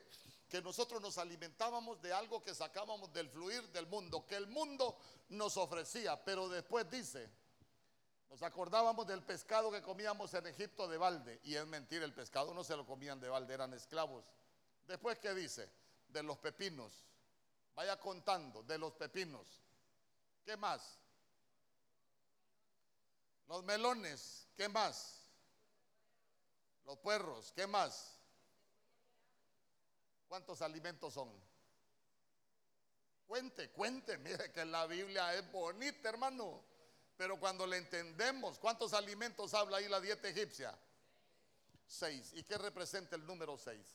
que 0.48 0.60
nosotros 0.62 1.00
nos 1.00 1.18
alimentábamos 1.18 2.00
de 2.02 2.12
algo 2.12 2.42
que 2.42 2.54
sacábamos 2.54 3.12
del 3.12 3.28
fluir 3.28 3.62
del 3.72 3.86
mundo, 3.86 4.26
que 4.26 4.36
el 4.36 4.46
mundo 4.46 4.96
nos 5.30 5.56
ofrecía, 5.56 6.22
pero 6.22 6.48
después 6.48 6.88
dice, 6.90 7.30
nos 8.30 8.42
acordábamos 8.42 9.06
del 9.06 9.22
pescado 9.22 9.70
que 9.70 9.82
comíamos 9.82 10.34
en 10.34 10.46
Egipto 10.46 10.88
de 10.88 10.98
balde, 10.98 11.40
y 11.44 11.54
es 11.54 11.66
mentira, 11.66 12.04
el 12.04 12.14
pescado 12.14 12.52
no 12.52 12.64
se 12.64 12.76
lo 12.76 12.86
comían 12.86 13.20
de 13.20 13.28
balde, 13.28 13.54
eran 13.54 13.72
esclavos. 13.74 14.24
Después, 14.86 15.18
¿qué 15.18 15.32
dice? 15.34 15.70
De 16.08 16.22
los 16.22 16.38
pepinos. 16.38 16.92
Vaya 17.74 17.98
contando, 17.98 18.62
de 18.62 18.78
los 18.78 18.92
pepinos. 18.92 19.46
¿Qué 20.44 20.56
más? 20.56 20.98
Los 23.48 23.64
melones, 23.64 24.46
¿qué 24.56 24.68
más? 24.68 25.23
Los 26.84 26.98
puerros, 26.98 27.52
¿qué 27.52 27.66
más? 27.66 28.18
¿Cuántos 30.28 30.60
alimentos 30.62 31.14
son? 31.14 31.30
Cuente, 33.26 33.70
cuente, 33.70 34.18
mire 34.18 34.52
que 34.52 34.64
la 34.64 34.86
Biblia 34.86 35.34
es 35.34 35.50
bonita, 35.50 36.08
hermano. 36.08 36.62
Pero 37.16 37.38
cuando 37.38 37.66
le 37.66 37.76
entendemos, 37.78 38.58
¿cuántos 38.58 38.92
alimentos 38.92 39.54
habla 39.54 39.76
ahí 39.76 39.88
la 39.88 40.00
dieta 40.00 40.28
egipcia? 40.28 40.76
Seis. 41.86 42.32
¿Y 42.34 42.42
qué 42.42 42.58
representa 42.58 43.14
el 43.14 43.24
número 43.24 43.56
seis? 43.56 43.86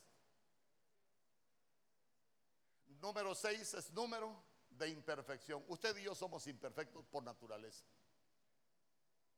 Número 3.00 3.34
seis 3.34 3.74
es 3.74 3.90
número 3.90 4.42
de 4.70 4.88
imperfección. 4.88 5.62
Usted 5.68 5.96
y 5.98 6.04
yo 6.04 6.14
somos 6.14 6.46
imperfectos 6.46 7.04
por 7.06 7.22
naturaleza. 7.22 7.84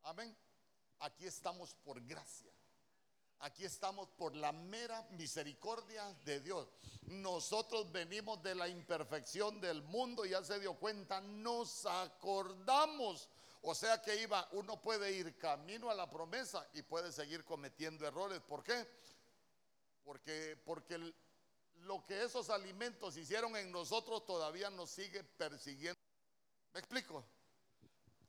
Amén. 0.04 0.36
Aquí 1.00 1.26
estamos 1.26 1.74
por 1.74 2.00
gracia. 2.04 2.52
Aquí 3.42 3.64
estamos 3.64 4.08
por 4.10 4.36
la 4.36 4.52
mera 4.52 5.04
misericordia 5.10 6.04
de 6.24 6.38
Dios. 6.38 6.68
Nosotros 7.06 7.90
venimos 7.90 8.40
de 8.40 8.54
la 8.54 8.68
imperfección 8.68 9.60
del 9.60 9.82
mundo, 9.82 10.24
ya 10.24 10.44
se 10.44 10.60
dio 10.60 10.74
cuenta, 10.74 11.20
nos 11.20 11.84
acordamos. 11.84 13.28
O 13.62 13.74
sea 13.74 14.00
que 14.00 14.14
iba, 14.22 14.48
uno 14.52 14.80
puede 14.80 15.10
ir 15.10 15.36
camino 15.38 15.90
a 15.90 15.94
la 15.94 16.08
promesa 16.08 16.64
y 16.74 16.82
puede 16.82 17.10
seguir 17.10 17.44
cometiendo 17.44 18.06
errores. 18.06 18.40
¿Por 18.42 18.62
qué? 18.62 18.86
Porque, 20.04 20.56
porque 20.64 21.12
lo 21.80 22.06
que 22.06 22.22
esos 22.22 22.48
alimentos 22.48 23.16
hicieron 23.16 23.56
en 23.56 23.72
nosotros 23.72 24.24
todavía 24.24 24.70
nos 24.70 24.88
sigue 24.88 25.24
persiguiendo. 25.24 26.00
¿Me 26.72 26.78
explico? 26.78 27.24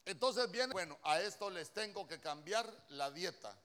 Entonces 0.06 0.50
viene, 0.50 0.74
bueno, 0.74 0.98
a 1.04 1.22
esto 1.22 1.52
les 1.52 1.70
tengo 1.70 2.08
que 2.08 2.20
cambiar 2.20 2.68
la 2.90 3.12
dieta. 3.12 3.56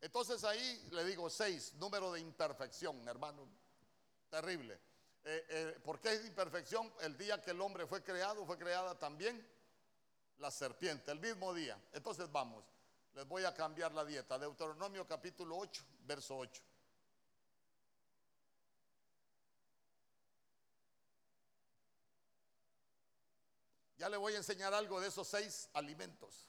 Entonces 0.00 0.44
ahí 0.44 0.88
le 0.92 1.04
digo 1.04 1.28
seis, 1.28 1.74
número 1.74 2.12
de 2.12 2.20
imperfección, 2.20 3.06
hermano. 3.08 3.48
Terrible. 4.30 4.74
Eh, 5.24 5.46
eh, 5.48 5.80
¿Por 5.82 6.00
qué 6.00 6.12
es 6.12 6.24
imperfección? 6.24 6.92
El 7.00 7.16
día 7.16 7.42
que 7.42 7.50
el 7.50 7.60
hombre 7.60 7.86
fue 7.86 8.02
creado, 8.02 8.46
fue 8.46 8.56
creada 8.56 8.98
también 8.98 9.44
la 10.38 10.50
serpiente, 10.50 11.10
el 11.10 11.18
mismo 11.18 11.52
día. 11.52 11.80
Entonces 11.92 12.30
vamos, 12.30 12.64
les 13.14 13.26
voy 13.26 13.44
a 13.44 13.52
cambiar 13.52 13.92
la 13.92 14.04
dieta. 14.04 14.38
Deuteronomio 14.38 15.06
capítulo 15.06 15.56
8, 15.56 15.82
verso 16.06 16.36
8. 16.36 16.62
Ya 23.98 24.08
le 24.08 24.16
voy 24.16 24.34
a 24.34 24.36
enseñar 24.36 24.72
algo 24.72 25.00
de 25.00 25.08
esos 25.08 25.26
seis 25.26 25.68
alimentos. 25.74 26.46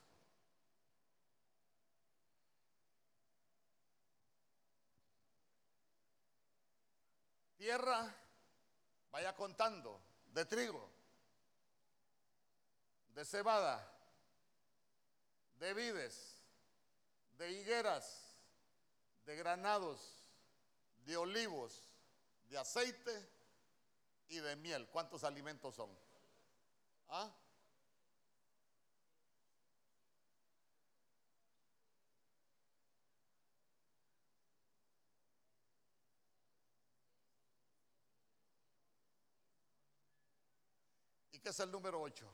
Tierra, 7.60 8.16
vaya 9.12 9.36
contando, 9.36 10.00
de 10.32 10.46
trigo, 10.46 10.90
de 13.14 13.26
cebada, 13.26 13.86
de 15.60 15.74
vides, 15.74 16.38
de 17.38 17.52
higueras, 17.52 18.34
de 19.26 19.36
granados, 19.36 20.24
de 21.04 21.18
olivos, 21.18 21.84
de 22.48 22.58
aceite 22.58 23.30
y 24.30 24.38
de 24.38 24.56
miel. 24.56 24.88
¿Cuántos 24.88 25.26
alimentos 25.26 25.76
son? 25.76 25.90
¿Ah? 27.10 27.30
¿Y 41.40 41.42
qué 41.42 41.50
es 41.52 41.60
el 41.62 41.72
número 41.72 42.02
8? 42.02 42.30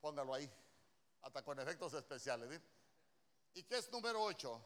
Póngalo 0.00 0.32
ahí, 0.32 0.50
hasta 1.20 1.44
con 1.44 1.60
efectos 1.60 1.92
especiales. 1.92 2.58
¿Y 3.52 3.64
qué 3.64 3.76
es 3.76 3.92
número 3.92 4.22
8? 4.22 4.62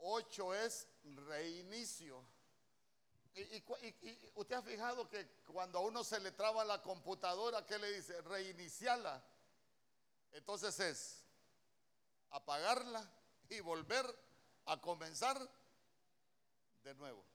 8 0.00 0.54
es 0.54 0.88
reinicio. 1.28 2.20
Y, 3.36 3.62
usted 4.34 4.56
ha 4.56 4.62
fijado 4.62 5.08
que 5.08 5.24
cuando 5.46 5.78
a 5.78 5.82
uno 5.82 6.02
se 6.02 6.18
le 6.18 6.32
traba 6.32 6.64
la 6.64 6.82
computadora, 6.82 7.64
¿qué 7.64 7.78
le 7.78 7.92
dice? 7.92 8.20
Reiniciarla. 8.22 9.22
Entonces 10.32 10.80
es 10.80 11.24
apagarla 12.30 13.08
y 13.50 13.60
volver 13.60 14.04
a 14.66 14.80
comenzar 14.80 15.38
de 16.82 16.92
nuevo. 16.96 17.31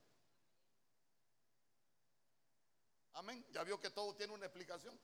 Amén. 3.18 3.44
Ya 3.52 3.64
vio 3.64 3.80
que 3.80 3.90
todo 3.90 4.14
tiene 4.14 4.32
una 4.32 4.46
explicación. 4.46 4.98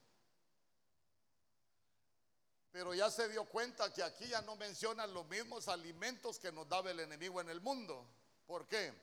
Pero 2.71 2.93
ya 2.93 3.09
se 3.09 3.27
dio 3.27 3.45
cuenta 3.45 3.91
que 3.91 4.03
aquí 4.03 4.27
ya 4.27 4.41
no 4.43 4.55
mencionan 4.55 5.11
los 5.13 5.25
mismos 5.27 5.67
alimentos 5.67 6.37
que 6.37 6.51
nos 6.51 6.69
daba 6.69 6.91
el 6.91 6.99
enemigo 6.99 7.41
en 7.41 7.49
el 7.49 7.59
mundo. 7.59 8.07
¿Por 8.45 8.67
qué? 8.67 8.93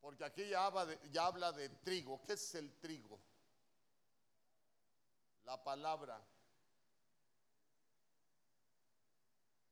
Porque 0.00 0.24
aquí 0.24 0.48
ya 0.48 0.66
habla, 0.66 1.52
de, 1.52 1.68
trigo. 1.84 2.20
¿Qué 2.24 2.32
es 2.32 2.54
el 2.56 2.72
trigo? 2.80 3.16
La 5.44 5.62
palabra. 5.62 6.20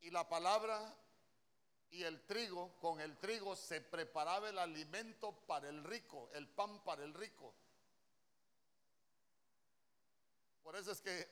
Y 0.03 0.11
la 0.11 0.29
palabra 0.29 0.95
y 1.91 2.05
el 2.05 2.25
trigo, 2.25 2.79
con 2.79 3.01
el 3.01 3.19
trigo 3.19 3.57
se 3.57 3.81
preparaba 3.81 4.49
el 4.49 4.61
alimento 4.61 5.33
para 5.49 5.69
el 5.69 5.83
rico, 5.83 6.31
el 6.35 6.49
pan 6.49 6.85
para 6.85 7.03
el 7.03 7.15
rico. 7.15 7.53
Por 10.70 10.70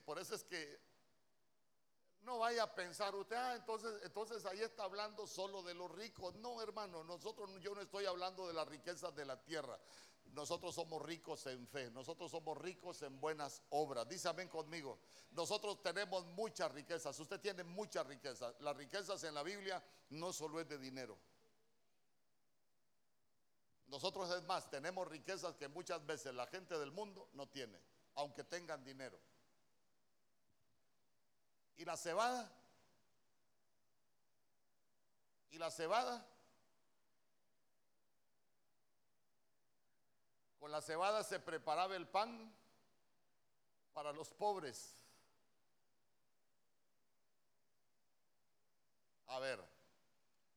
por 0.05 0.19
eso 0.19 0.35
es 0.35 0.45
que 0.45 0.81
no 2.23 2.39
vaya 2.39 2.65
a 2.65 2.75
pensar 2.75 3.15
usted, 3.15 3.37
ah, 3.37 3.55
entonces, 3.55 4.01
entonces 4.05 4.45
ahí 4.45 4.61
está 4.61 4.85
hablando 4.85 5.27
solo 5.27 5.63
de 5.63 5.75
los 5.75 5.91
ricos. 5.91 6.35
No, 6.37 6.61
hermano, 6.61 7.03
nosotros, 7.05 7.51
yo 7.61 7.75
no 7.75 7.81
estoy 7.81 8.05
hablando 8.05 8.47
de 8.47 8.53
las 8.53 8.69
riquezas 8.69 9.15
de 9.15 9.25
la 9.25 9.43
tierra. 9.43 9.79
Nosotros 10.35 10.75
somos 10.75 11.01
ricos 11.03 11.47
en 11.47 11.67
fe, 11.67 11.91
nosotros 11.91 12.31
somos 12.31 12.59
ricos 12.59 13.01
en 13.03 13.19
buenas 13.19 13.63
obras. 13.71 14.07
Dice 14.07 14.29
amén 14.29 14.49
conmigo. 14.49 14.99
Nosotros 15.31 15.83
tenemos 15.83 16.27
muchas 16.27 16.71
riquezas, 16.73 17.19
usted 17.19 17.41
tiene 17.41 17.65
muchas 17.65 18.07
riquezas. 18.07 18.55
Las 18.61 18.77
riquezas 18.77 19.25
en 19.25 19.35
la 19.35 19.43
Biblia 19.43 19.83
no 20.11 20.33
solo 20.33 20.61
es 20.61 20.69
de 20.69 20.79
dinero. 20.79 21.17
Nosotros 23.87 24.31
es 24.31 24.43
más, 24.43 24.69
tenemos 24.69 25.09
riquezas 25.09 25.57
que 25.57 25.67
muchas 25.67 26.05
veces 26.05 26.35
la 26.35 26.47
gente 26.47 26.79
del 26.79 26.93
mundo 26.93 27.31
no 27.33 27.49
tiene, 27.49 27.81
aunque 28.17 28.45
tengan 28.45 28.85
dinero. 28.85 29.19
¿Y 31.79 31.85
la 31.85 31.97
cebada? 31.97 32.51
¿Y 35.51 35.59
la 35.59 35.71
cebada? 35.71 36.27
Con 40.59 40.73
la 40.73 40.83
cebada 40.83 41.23
se 41.23 41.39
preparaba 41.39 41.95
el 41.95 42.09
pan 42.09 42.53
para 43.95 44.13
los 44.13 44.35
pobres. 44.35 44.97
A 49.29 49.39
ver, 49.39 49.65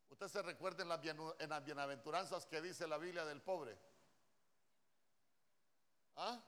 usted 0.09 0.27
se 0.27 0.41
recuerda 0.41 0.81
en 0.81 0.89
las, 0.89 1.05
en 1.05 1.49
las 1.49 1.63
bienaventuranzas 1.63 2.47
que 2.47 2.61
dice 2.61 2.87
la 2.87 2.97
Biblia 2.97 3.25
del 3.25 3.43
pobre. 3.43 3.77
¿Ah? 6.15 6.41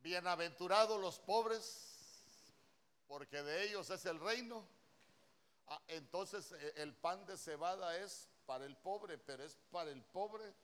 Bienaventurados 0.00 0.98
los 0.98 1.18
pobres 1.18 1.91
porque 3.12 3.42
de 3.42 3.64
ellos 3.64 3.90
es 3.90 4.06
el 4.06 4.18
reino. 4.18 4.66
Ah, 5.66 5.82
entonces 5.88 6.50
eh, 6.52 6.72
el 6.76 6.94
pan 6.94 7.26
de 7.26 7.36
cebada 7.36 7.94
es 7.98 8.26
para 8.46 8.64
el 8.64 8.74
pobre, 8.74 9.18
pero 9.18 9.44
es 9.44 9.58
para 9.70 9.90
el 9.90 10.02
pobre 10.02 10.54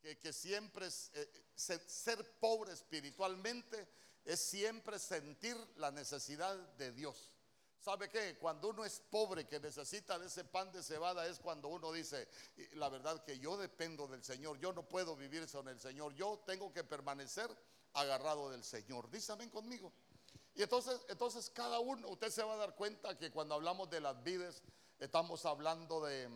que, 0.00 0.32
siempre 0.32 0.86
es, 0.86 1.10
eh, 1.12 1.30
ser 1.54 2.38
pobre 2.38 2.72
espiritualmente 2.72 3.86
es 4.24 4.40
siempre 4.40 4.98
sentir 4.98 5.54
la 5.76 5.90
necesidad 5.90 6.56
de 6.78 6.90
Dios. 6.92 7.34
¿Sabe 7.78 8.08
qué? 8.08 8.38
Cuando 8.38 8.70
uno 8.70 8.86
es 8.86 8.98
pobre 9.00 9.46
que 9.46 9.60
necesita 9.60 10.18
de 10.18 10.28
ese 10.28 10.44
pan 10.44 10.72
de 10.72 10.82
cebada 10.82 11.26
es 11.26 11.38
cuando 11.38 11.68
uno 11.68 11.92
dice, 11.92 12.28
la 12.76 12.88
verdad 12.88 13.22
que 13.24 13.38
yo 13.38 13.58
dependo 13.58 14.06
del 14.06 14.24
Señor, 14.24 14.58
yo 14.58 14.72
no 14.72 14.88
puedo 14.88 15.16
vivir 15.16 15.46
sin 15.46 15.68
el 15.68 15.78
Señor, 15.78 16.14
yo 16.14 16.42
tengo 16.46 16.72
que 16.72 16.82
permanecer 16.82 17.54
agarrado 17.92 18.48
del 18.48 18.64
Señor. 18.64 19.10
Dísame 19.10 19.50
conmigo. 19.50 19.92
Y 20.54 20.62
entonces, 20.62 21.00
entonces 21.08 21.50
cada 21.50 21.78
uno, 21.80 22.08
usted 22.08 22.30
se 22.30 22.42
va 22.42 22.54
a 22.54 22.56
dar 22.56 22.74
cuenta 22.74 23.16
que 23.16 23.30
cuando 23.30 23.54
hablamos 23.54 23.88
de 23.90 24.00
las 24.00 24.22
vides, 24.22 24.62
estamos 24.98 25.44
hablando 25.46 26.04
de, 26.04 26.28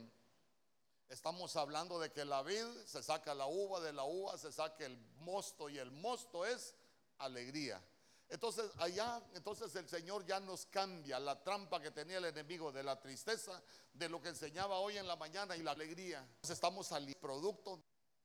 estamos 1.09 1.55
hablando 1.57 1.99
de 1.99 2.11
que 2.13 2.25
la 2.25 2.43
vid 2.43 2.67
se 2.87 3.03
saca 3.03 3.35
la 3.35 3.47
uva, 3.47 3.81
de 3.81 3.93
la 3.93 4.05
uva 4.05 4.39
se 4.39 4.53
saca 4.53 4.85
el 4.85 4.97
mosto 5.19 5.69
y 5.69 5.79
el 5.79 5.91
mosto 5.91 6.47
es 6.47 6.75
alegría. 7.19 7.83
Entonces 8.29 8.71
allá, 8.79 9.23
entonces 9.35 9.75
el 9.77 9.89
Señor 9.89 10.25
ya 10.25 10.41
nos 10.41 10.67
cambia 10.67 11.21
la 11.21 11.43
trampa 11.43 11.81
que 11.81 11.91
tenía 11.91 12.19
el 12.19 12.25
enemigo 12.25 12.73
de 12.73 12.83
la 12.83 12.99
tristeza, 12.99 13.63
de 13.93 14.09
lo 14.09 14.21
que 14.21 14.31
enseñaba 14.31 14.79
hoy 14.79 14.97
en 14.97 15.07
la 15.07 15.17
mañana 15.17 15.57
y 15.57 15.63
la 15.63 15.73
alegría. 15.73 16.21
Entonces 16.21 16.57
estamos 16.57 16.91
al 16.93 17.13
producto 17.21 17.83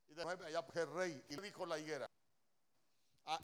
y 0.08 0.14
de 0.14 0.24
allá 0.24 0.66
rey 0.96 1.24
y 1.30 1.36
dijo 1.38 1.66
la 1.66 1.78
higuera 1.78 2.10
a 3.26 3.40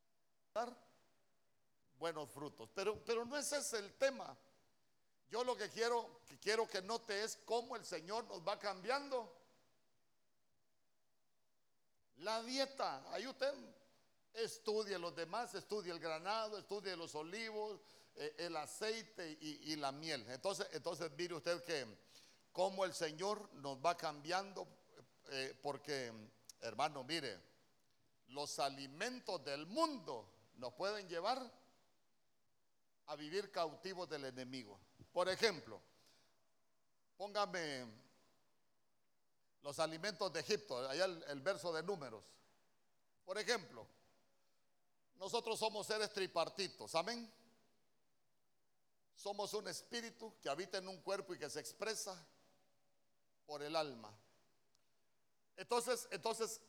buenos 1.99 2.29
frutos. 2.29 2.69
Pero, 2.73 3.03
pero 3.05 3.25
no 3.25 3.37
ese 3.37 3.57
es 3.57 3.73
el 3.73 3.93
tema. 3.93 4.37
Yo 5.29 5.43
lo 5.43 5.55
que 5.55 5.69
quiero, 5.69 6.21
que 6.27 6.37
quiero 6.39 6.67
que 6.67 6.81
note 6.81 7.23
es 7.23 7.37
cómo 7.45 7.75
el 7.75 7.85
Señor 7.85 8.25
nos 8.25 8.47
va 8.47 8.59
cambiando 8.59 9.31
la 12.17 12.41
dieta. 12.43 13.03
Ahí 13.11 13.27
usted 13.27 13.53
Estudie 14.35 14.99
los 14.99 15.15
demás, 15.15 15.55
estudie 15.55 15.93
el 15.93 15.99
granado, 15.99 16.57
estudie 16.57 16.97
los 16.97 17.15
olivos, 17.15 17.79
eh, 18.15 18.35
el 18.39 18.57
aceite 18.57 19.37
y, 19.39 19.77
la 19.77 19.93
miel. 19.93 20.25
Entonces, 20.27 20.67
entonces 20.73 21.09
mire 21.17 21.35
usted 21.35 21.63
que 21.63 21.87
cómo 22.51 22.83
el 22.83 22.93
Señor 22.93 23.49
nos 23.53 23.77
va 23.77 23.95
cambiando, 23.95 24.67
eh, 25.29 25.57
porque 25.63 26.11
hermano, 26.59 27.05
mire, 27.05 27.39
los 28.27 28.59
alimentos 28.59 29.41
del 29.45 29.67
mundo 29.67 30.29
nos 30.55 30.73
pueden 30.73 31.07
llevar 31.07 31.49
a 33.07 33.15
vivir 33.15 33.51
cautivos 33.51 34.09
del 34.09 34.25
enemigo. 34.25 34.79
Por 35.11 35.29
ejemplo, 35.29 35.81
póngame 37.17 37.85
los 39.61 39.79
alimentos 39.79 40.31
de 40.33 40.39
Egipto, 40.39 40.77
allá 40.87 41.05
el 41.05 41.41
verso 41.41 41.73
de 41.73 41.83
números. 41.83 42.23
Por 43.25 43.37
ejemplo, 43.37 43.87
nosotros 45.17 45.57
somos 45.57 45.87
seres 45.87 46.11
tripartitos, 46.11 46.93
amén. 46.95 47.31
Somos 49.15 49.53
un 49.53 49.67
espíritu 49.67 50.33
que 50.41 50.49
habita 50.49 50.77
en 50.77 50.87
un 50.87 51.01
cuerpo 51.01 51.33
y 51.33 51.39
que 51.39 51.49
se 51.49 51.59
expresa 51.59 52.15
por 53.45 53.63
el 53.63 53.75
alma. 53.75 54.13
Entonces, 55.55 56.07
entonces 56.11 56.59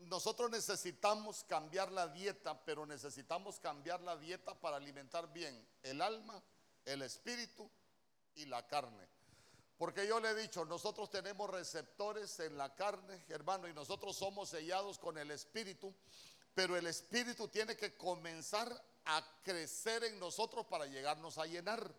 nosotros 0.00 0.50
necesitamos 0.50 1.44
cambiar 1.44 1.92
la 1.92 2.08
dieta, 2.08 2.62
pero 2.64 2.86
necesitamos 2.86 3.60
cambiar 3.60 4.00
la 4.00 4.16
dieta 4.16 4.54
para 4.54 4.76
alimentar 4.76 5.32
bien 5.32 5.66
el 5.82 6.00
alma, 6.02 6.42
el 6.84 7.02
espíritu 7.02 7.70
y 8.34 8.46
la 8.46 8.66
carne. 8.66 9.08
Porque 9.76 10.06
yo 10.06 10.20
le 10.20 10.30
he 10.30 10.34
dicho, 10.34 10.64
nosotros 10.64 11.10
tenemos 11.10 11.48
receptores 11.48 12.38
en 12.40 12.58
la 12.58 12.74
carne, 12.74 13.24
hermano, 13.28 13.66
y 13.66 13.72
nosotros 13.72 14.16
somos 14.16 14.50
sellados 14.50 14.98
con 14.98 15.16
el 15.16 15.30
espíritu 15.30 15.94
pero 16.54 16.76
el 16.76 16.86
Espíritu 16.86 17.48
tiene 17.48 17.76
que 17.76 17.96
comenzar 17.96 18.68
a 19.04 19.40
crecer 19.42 20.04
en 20.04 20.18
nosotros 20.18 20.66
para 20.66 20.86
llegarnos 20.86 21.38
a 21.38 21.46
llenar. 21.46 21.94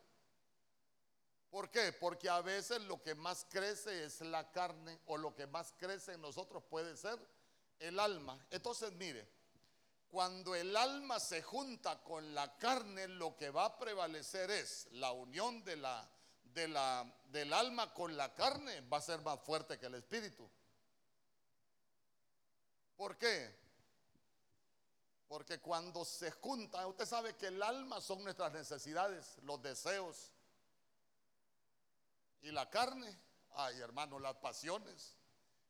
¿Por 1.50 1.70
qué? 1.70 1.92
Porque 1.94 2.30
a 2.30 2.42
veces 2.42 2.82
lo 2.84 3.02
que 3.02 3.16
más 3.16 3.46
crece 3.50 4.06
es 4.06 4.22
la 4.22 4.52
carne 4.52 5.00
o 5.06 5.18
lo 5.18 5.36
que 5.36 5.48
más 5.48 5.74
crece 5.78 6.14
en 6.14 6.22
nosotros 6.22 6.64
puede 6.70 6.96
ser 6.96 7.20
el 7.82 8.00
alma. 8.00 8.40
Entonces, 8.50 8.92
mire, 8.94 9.28
cuando 10.10 10.56
el 10.56 10.76
alma 10.76 11.20
se 11.20 11.42
junta 11.42 12.04
con 12.04 12.34
la 12.36 12.58
carne, 12.58 13.08
lo 13.08 13.36
que 13.36 13.50
va 13.50 13.66
a 13.66 13.80
prevalecer 13.80 14.52
es 14.52 14.88
la 14.92 15.12
unión 15.12 15.64
de 15.64 15.78
la, 15.78 16.08
de 16.44 16.68
la, 16.68 17.12
del 17.30 17.52
alma 17.54 17.94
con 17.94 18.16
la 18.16 18.34
carne, 18.36 18.82
va 18.82 18.98
a 18.98 19.02
ser 19.02 19.22
más 19.22 19.40
fuerte 19.42 19.80
que 19.80 19.88
el 19.88 19.96
espíritu. 19.96 20.50
¿Por 22.98 23.18
qué? 23.18 23.56
Porque 25.28 25.60
cuando 25.60 26.04
se 26.04 26.30
junta, 26.30 26.86
usted 26.86 27.06
sabe 27.06 27.36
que 27.38 27.48
el 27.48 27.64
alma 27.64 28.02
son 28.02 28.24
nuestras 28.24 28.52
necesidades, 28.52 29.38
los 29.44 29.62
deseos. 29.62 30.34
Y 32.42 32.52
la 32.52 32.70
carne, 32.70 33.18
ay 33.52 33.80
hermano, 33.80 34.20
las 34.20 34.36
pasiones. 34.36 35.16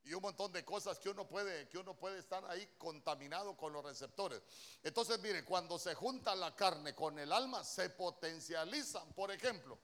Y 0.04 0.14
un 0.14 0.22
montón 0.22 0.50
de 0.52 0.64
cosas 0.64 0.98
que 0.98 1.08
uno 1.08 1.28
puede, 1.28 1.68
que 1.68 1.78
uno 1.78 1.94
puede 1.94 2.18
estar 2.18 2.44
ahí 2.46 2.74
contaminado 2.78 3.56
con 3.56 3.72
los 3.72 3.84
receptores. 3.84 4.42
Entonces, 4.82 5.20
mire, 5.20 5.44
cuando 5.44 5.78
se 5.78 5.94
junta 5.94 6.34
la 6.34 6.56
carne 6.56 6.94
con 6.94 7.18
el 7.18 7.32
alma, 7.32 7.62
se 7.62 7.90
potencializan. 7.90 9.12
Por 9.12 9.30
ejemplo, 9.30 9.78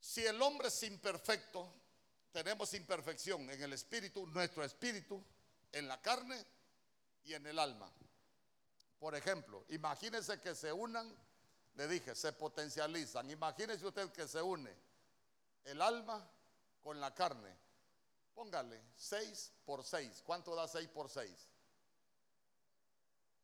si 0.00 0.24
el 0.24 0.40
hombre 0.40 0.68
es 0.68 0.82
imperfecto, 0.82 1.70
tenemos 2.32 2.72
imperfección 2.72 3.50
en 3.50 3.62
el 3.62 3.74
espíritu, 3.74 4.26
nuestro 4.28 4.64
espíritu, 4.64 5.22
en 5.70 5.86
la 5.86 6.00
carne, 6.00 6.42
y 7.24 7.34
en 7.34 7.46
el 7.46 7.58
alma. 7.58 7.90
Por 8.98 9.14
ejemplo, 9.14 9.64
imagínese 9.68 10.40
que 10.40 10.54
se 10.54 10.72
unan, 10.72 11.12
le 11.74 11.88
dije, 11.88 12.14
se 12.14 12.32
potencializan. 12.32 13.30
Imagínese 13.30 13.86
usted 13.86 14.10
que 14.12 14.28
se 14.28 14.40
une 14.40 14.74
el 15.64 15.80
alma 15.80 16.28
con 16.82 17.00
la 17.00 17.14
carne. 17.14 17.56
Póngale 18.34 18.82
6 18.96 19.52
por 19.64 19.84
6. 19.84 20.22
¿Cuánto 20.24 20.54
da 20.54 20.66
6 20.66 20.88
por 20.88 21.08
6? 21.08 21.30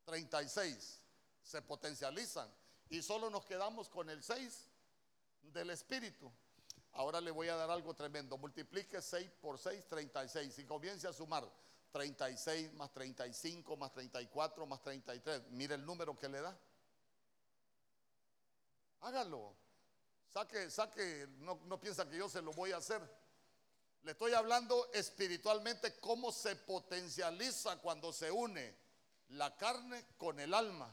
36. 0.04 1.00
Se 1.42 1.62
potencializan. 1.62 2.50
Y 2.90 3.02
solo 3.02 3.30
nos 3.30 3.44
quedamos 3.44 3.88
con 3.88 4.08
el 4.08 4.22
6 4.22 4.68
del 5.52 5.70
espíritu. 5.70 6.30
Ahora 6.92 7.20
le 7.20 7.30
voy 7.30 7.48
a 7.48 7.56
dar 7.56 7.70
algo 7.70 7.94
tremendo. 7.94 8.38
Multiplique 8.38 9.00
6 9.00 9.30
por 9.40 9.58
6, 9.58 9.86
36. 9.88 10.58
Y 10.58 10.64
comience 10.64 11.06
a 11.06 11.12
sumar. 11.12 11.48
36 11.92 12.72
más 12.74 12.92
35 12.92 13.76
más 13.76 13.92
34 13.92 14.66
más 14.66 14.82
33. 14.82 15.50
Mire 15.50 15.74
el 15.74 15.84
número 15.84 16.18
que 16.18 16.28
le 16.28 16.40
da. 16.40 16.58
Hágalo. 19.00 19.54
Saque, 20.28 20.70
saque, 20.70 21.26
no, 21.38 21.58
no 21.64 21.80
piensa 21.80 22.08
que 22.08 22.18
yo 22.18 22.28
se 22.28 22.42
lo 22.42 22.52
voy 22.52 22.72
a 22.72 22.78
hacer. 22.78 23.00
Le 24.02 24.12
estoy 24.12 24.32
hablando 24.32 24.90
espiritualmente 24.92 25.98
cómo 26.00 26.32
se 26.32 26.56
potencializa 26.56 27.76
cuando 27.78 28.12
se 28.12 28.30
une 28.30 28.74
la 29.30 29.56
carne 29.56 30.06
con 30.16 30.38
el 30.40 30.54
alma. 30.54 30.92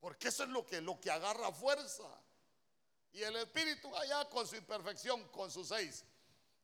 Porque 0.00 0.28
eso 0.28 0.44
es 0.44 0.50
lo 0.50 0.66
que, 0.66 0.80
lo 0.80 1.00
que 1.00 1.10
agarra 1.10 1.52
fuerza. 1.52 2.04
Y 3.12 3.22
el 3.22 3.36
espíritu 3.36 3.94
allá 3.96 4.28
con 4.28 4.46
su 4.46 4.56
imperfección, 4.56 5.26
con 5.28 5.50
sus 5.50 5.68
seis. 5.68 6.04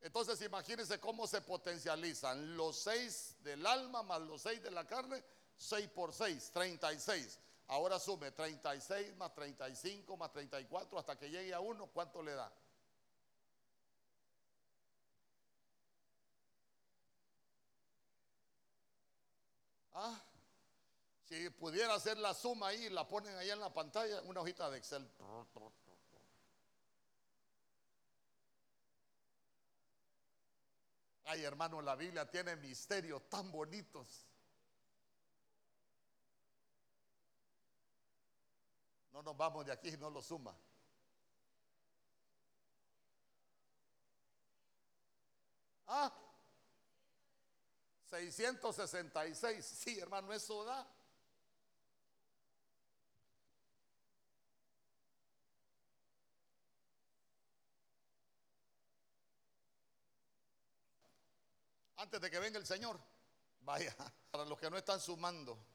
Entonces 0.02 0.40
imagínense 0.42 0.98
cómo 0.98 1.26
se 1.26 1.40
potencializan 1.40 2.56
los 2.56 2.76
seis 2.76 3.36
del 3.40 3.64
alma 3.66 4.02
más 4.02 4.20
los 4.22 4.42
seis 4.42 4.62
de 4.62 4.70
la 4.70 4.86
carne, 4.86 5.22
seis 5.56 5.88
por 5.88 6.12
seis, 6.12 6.50
36. 6.52 7.38
Ahora 7.68 7.98
sume 7.98 8.32
36 8.32 9.16
más 9.16 9.32
35 9.34 10.16
más 10.16 10.32
34 10.32 10.98
hasta 10.98 11.16
que 11.16 11.30
llegue 11.30 11.54
a 11.54 11.60
uno, 11.60 11.86
¿cuánto 11.86 12.22
le 12.22 12.32
da? 12.32 12.52
Ah, 19.94 20.20
si 21.24 21.50
pudiera 21.50 21.94
hacer 21.94 22.18
la 22.18 22.34
suma 22.34 22.68
ahí, 22.68 22.88
la 22.90 23.06
ponen 23.06 23.36
ahí 23.36 23.50
en 23.50 23.60
la 23.60 23.72
pantalla, 23.72 24.22
una 24.22 24.40
hojita 24.40 24.70
de 24.70 24.78
Excel. 24.78 25.08
Ay, 31.24 31.44
hermano, 31.44 31.80
la 31.80 31.94
Biblia 31.94 32.30
tiene 32.30 32.56
misterios 32.56 33.28
tan 33.28 33.50
bonitos. 33.52 34.26
No 39.12 39.22
nos 39.22 39.36
vamos 39.36 39.64
de 39.66 39.72
aquí 39.72 39.88
y 39.88 39.96
no 39.98 40.10
lo 40.10 40.22
suma. 40.22 40.54
Ah, 45.86 46.10
666. 48.12 49.64
Sí, 49.64 49.98
hermano, 49.98 50.32
eso 50.32 50.64
da. 50.64 50.86
antes 61.96 62.20
de 62.20 62.30
que 62.30 62.38
venga 62.38 62.58
el 62.58 62.66
Señor. 62.66 63.00
Vaya, 63.60 63.94
para 64.30 64.44
los 64.44 64.58
que 64.58 64.68
no 64.68 64.76
están 64.76 65.00
sumando. 65.00 65.71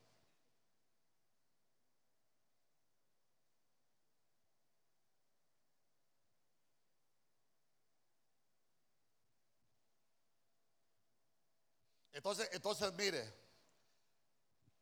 Entonces, 12.18 12.50
entonces 12.52 12.92
mire, 12.94 13.32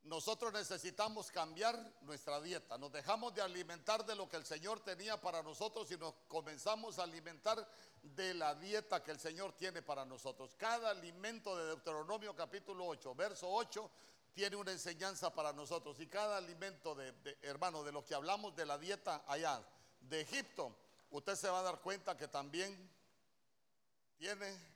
nosotros 0.03 0.53
necesitamos 0.53 1.29
cambiar 1.31 1.77
nuestra 2.03 2.39
dieta. 2.39 2.77
Nos 2.77 2.93
dejamos 2.93 3.35
de 3.35 3.41
alimentar 3.41 4.05
de 4.05 4.15
lo 4.15 4.29
que 4.29 4.37
el 4.37 4.45
Señor 4.45 4.79
tenía 4.79 5.19
para 5.19 5.43
nosotros 5.43 5.91
y 5.91 5.97
nos 5.97 6.13
comenzamos 6.29 6.97
a 6.97 7.03
alimentar 7.03 7.67
de 8.01 8.33
la 8.35 8.55
dieta 8.55 9.03
que 9.03 9.11
el 9.11 9.19
Señor 9.19 9.51
tiene 9.51 9.81
para 9.81 10.05
nosotros. 10.05 10.55
Cada 10.57 10.91
alimento 10.91 11.57
de 11.57 11.65
Deuteronomio 11.65 12.33
capítulo 12.33 12.85
8, 12.87 13.13
verso 13.15 13.49
8, 13.51 13.91
tiene 14.33 14.55
una 14.55 14.71
enseñanza 14.71 15.35
para 15.35 15.51
nosotros. 15.51 15.99
Y 15.99 16.07
cada 16.07 16.37
alimento 16.37 16.95
de, 16.95 17.11
de 17.11 17.37
hermano, 17.41 17.83
de 17.83 17.91
lo 17.91 18.05
que 18.05 18.15
hablamos 18.15 18.55
de 18.55 18.65
la 18.65 18.77
dieta 18.77 19.25
allá 19.27 19.61
de 19.99 20.21
Egipto, 20.21 20.73
usted 21.09 21.35
se 21.35 21.49
va 21.49 21.59
a 21.59 21.63
dar 21.63 21.81
cuenta 21.81 22.15
que 22.15 22.29
también 22.29 22.89
tiene 24.17 24.74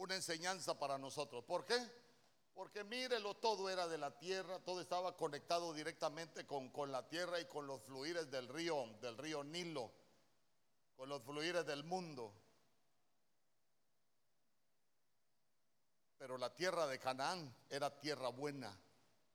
una 0.00 0.14
enseñanza 0.14 0.78
para 0.78 0.96
nosotros. 0.96 1.44
¿Por 1.44 1.66
qué? 1.66 1.78
Porque 2.54 2.82
mírelo, 2.84 3.34
todo 3.34 3.68
era 3.68 3.86
de 3.86 3.98
la 3.98 4.18
tierra, 4.18 4.58
todo 4.60 4.80
estaba 4.80 5.14
conectado 5.14 5.74
directamente 5.74 6.46
con, 6.46 6.70
con 6.70 6.90
la 6.90 7.06
tierra 7.06 7.38
y 7.38 7.44
con 7.44 7.66
los 7.66 7.82
fluires 7.82 8.30
del 8.30 8.48
río, 8.48 8.86
del 9.02 9.18
río 9.18 9.44
Nilo, 9.44 9.92
con 10.96 11.10
los 11.10 11.22
fluires 11.22 11.66
del 11.66 11.84
mundo. 11.84 12.32
Pero 16.18 16.38
la 16.38 16.54
tierra 16.54 16.86
de 16.86 16.98
Canaán 16.98 17.54
era 17.68 17.90
tierra 18.00 18.28
buena. 18.28 18.74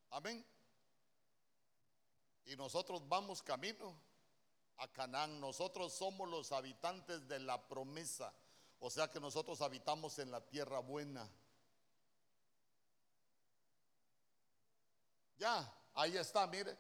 Amén. 0.10 0.44
Y 2.46 2.56
nosotros 2.56 3.08
vamos 3.08 3.44
camino 3.44 3.96
a 4.78 4.88
Canaán. 4.88 5.40
Nosotros 5.40 5.94
somos 5.94 6.28
los 6.28 6.52
habitantes 6.52 7.28
de 7.28 7.40
la 7.40 7.68
promesa. 7.68 8.34
O 8.86 8.90
sea 8.92 9.10
que 9.10 9.20
nosotros 9.20 9.60
habitamos 9.62 10.20
en 10.20 10.30
la 10.30 10.42
tierra 10.42 10.78
buena. 10.78 11.28
Ya, 15.40 15.74
ahí 15.96 16.16
está, 16.16 16.46
mire. 16.46 16.78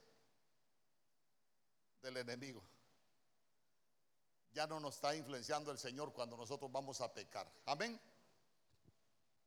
del 2.02 2.18
enemigo 2.18 2.64
ya 4.56 4.66
no 4.66 4.80
nos 4.80 4.96
está 4.96 5.14
influenciando 5.14 5.70
el 5.70 5.78
Señor 5.78 6.14
cuando 6.14 6.38
nosotros 6.38 6.72
vamos 6.72 7.02
a 7.02 7.14
pecar. 7.14 7.46
Amén. 7.66 8.00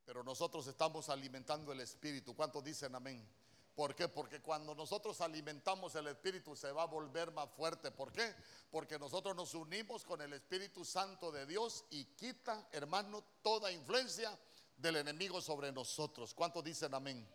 Pero 0.05 0.23
nosotros 0.23 0.67
estamos 0.67 1.09
alimentando 1.09 1.71
el 1.71 1.79
Espíritu. 1.79 2.35
¿Cuántos 2.35 2.63
dicen 2.63 2.93
amén? 2.93 3.27
¿Por 3.75 3.95
qué? 3.95 4.07
Porque 4.07 4.39
cuando 4.39 4.75
nosotros 4.75 5.19
alimentamos 5.21 5.95
el 5.95 6.07
Espíritu 6.07 6.55
se 6.55 6.71
va 6.71 6.83
a 6.83 6.85
volver 6.85 7.31
más 7.31 7.49
fuerte. 7.49 7.89
¿Por 7.89 8.11
qué? 8.11 8.35
Porque 8.69 8.99
nosotros 8.99 9.35
nos 9.35 9.55
unimos 9.55 10.05
con 10.05 10.21
el 10.21 10.31
Espíritu 10.33 10.85
Santo 10.85 11.31
de 11.31 11.47
Dios 11.47 11.85
y 11.89 12.05
quita, 12.05 12.67
hermano, 12.71 13.23
toda 13.41 13.71
influencia 13.71 14.37
del 14.77 14.97
enemigo 14.97 15.41
sobre 15.41 15.71
nosotros. 15.71 16.35
¿Cuántos 16.35 16.63
dicen 16.63 16.93
amén? 16.93 17.27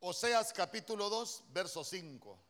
Oseas 0.00 0.52
capítulo 0.52 1.08
2, 1.08 1.44
verso 1.50 1.82
5. 1.82 2.47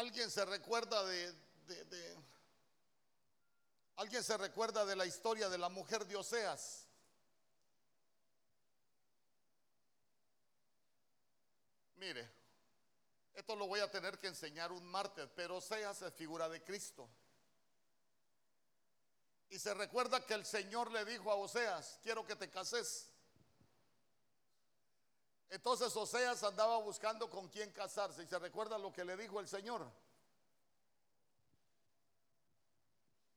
¿Alguien 0.00 0.30
se 0.30 0.46
recuerda 0.46 1.04
de, 1.04 1.34
¿Alguien 3.96 4.24
se 4.24 4.34
recuerda 4.38 4.86
de 4.86 4.96
la 4.96 5.04
historia 5.04 5.50
de 5.50 5.58
la 5.58 5.68
mujer 5.68 6.06
de 6.06 6.16
Oseas? 6.16 6.86
Mire, 11.96 12.26
esto 13.34 13.54
lo 13.54 13.66
voy 13.66 13.80
a 13.80 13.90
tener 13.90 14.18
que 14.18 14.28
enseñar 14.28 14.72
un 14.72 14.86
martes, 14.86 15.28
pero 15.36 15.58
Oseas 15.58 16.00
es 16.00 16.14
figura 16.14 16.48
de 16.48 16.64
Cristo. 16.64 17.06
Y 19.50 19.58
se 19.58 19.74
recuerda 19.74 20.24
que 20.24 20.32
el 20.32 20.46
Señor 20.46 20.90
le 20.92 21.04
dijo 21.04 21.30
a 21.30 21.34
Oseas, 21.34 22.00
quiero 22.02 22.24
que 22.24 22.36
te 22.36 22.48
cases. 22.48 23.10
Entonces 25.50 25.94
Oseas 25.96 26.42
andaba 26.44 26.78
buscando 26.78 27.28
con 27.28 27.48
quién 27.48 27.72
casarse. 27.72 28.22
Y 28.22 28.26
se 28.26 28.38
recuerda 28.38 28.78
lo 28.78 28.92
que 28.92 29.04
le 29.04 29.16
dijo 29.16 29.40
el 29.40 29.48
Señor. 29.48 29.84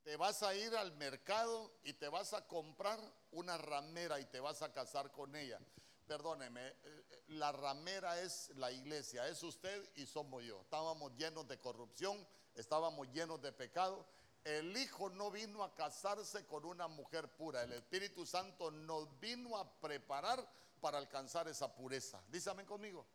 Te 0.03 0.15
vas 0.15 0.43
a 0.43 0.53
ir 0.53 0.75
al 0.75 0.91
mercado 0.93 1.71
y 1.83 1.93
te 1.93 2.07
vas 2.09 2.33
a 2.33 2.45
comprar 2.45 2.99
una 3.31 3.57
ramera 3.57 4.19
y 4.19 4.25
te 4.25 4.39
vas 4.39 4.61
a 4.61 4.71
casar 4.71 5.11
con 5.11 5.35
ella. 5.35 5.59
Perdóneme, 6.05 6.67
eh, 6.67 7.23
la 7.29 7.51
ramera 7.53 8.19
es 8.19 8.49
la 8.55 8.69
iglesia, 8.71 9.27
es 9.27 9.41
usted 9.41 9.89
y 9.95 10.05
somos 10.05 10.43
yo. 10.43 10.61
Estábamos 10.61 11.13
llenos 11.15 11.47
de 11.47 11.57
corrupción, 11.57 12.27
estábamos 12.53 13.07
llenos 13.13 13.41
de 13.41 13.53
pecado. 13.53 14.05
El 14.43 14.75
Hijo 14.75 15.09
no 15.09 15.31
vino 15.31 15.63
a 15.63 15.73
casarse 15.73 16.45
con 16.45 16.65
una 16.65 16.89
mujer 16.89 17.29
pura. 17.29 17.63
El 17.63 17.71
Espíritu 17.71 18.25
Santo 18.25 18.69
nos 18.69 19.17
vino 19.21 19.57
a 19.57 19.79
preparar 19.79 20.45
para 20.83 20.97
alcanzar 20.97 21.47
esa 21.47 21.73
pureza. 21.73 22.21
Dísame 22.27 22.65
conmigo. 22.65 23.05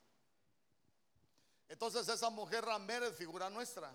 Entonces 1.68 2.08
esa 2.08 2.30
mujer 2.30 2.64
ramera 2.64 3.08
es 3.08 3.14
figura 3.14 3.50
nuestra. 3.50 3.94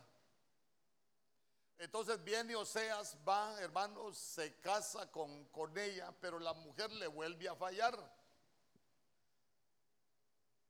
Entonces 1.79 2.23
viene 2.23 2.55
Oseas, 2.55 3.17
va, 3.27 3.59
hermanos, 3.59 4.15
se 4.15 4.59
casa 4.59 5.11
con, 5.11 5.45
con 5.45 5.75
ella, 5.75 6.13
pero 6.21 6.37
la 6.37 6.53
mujer 6.53 6.91
le 6.91 7.07
vuelve 7.07 7.49
a 7.49 7.55
fallar. 7.55 7.97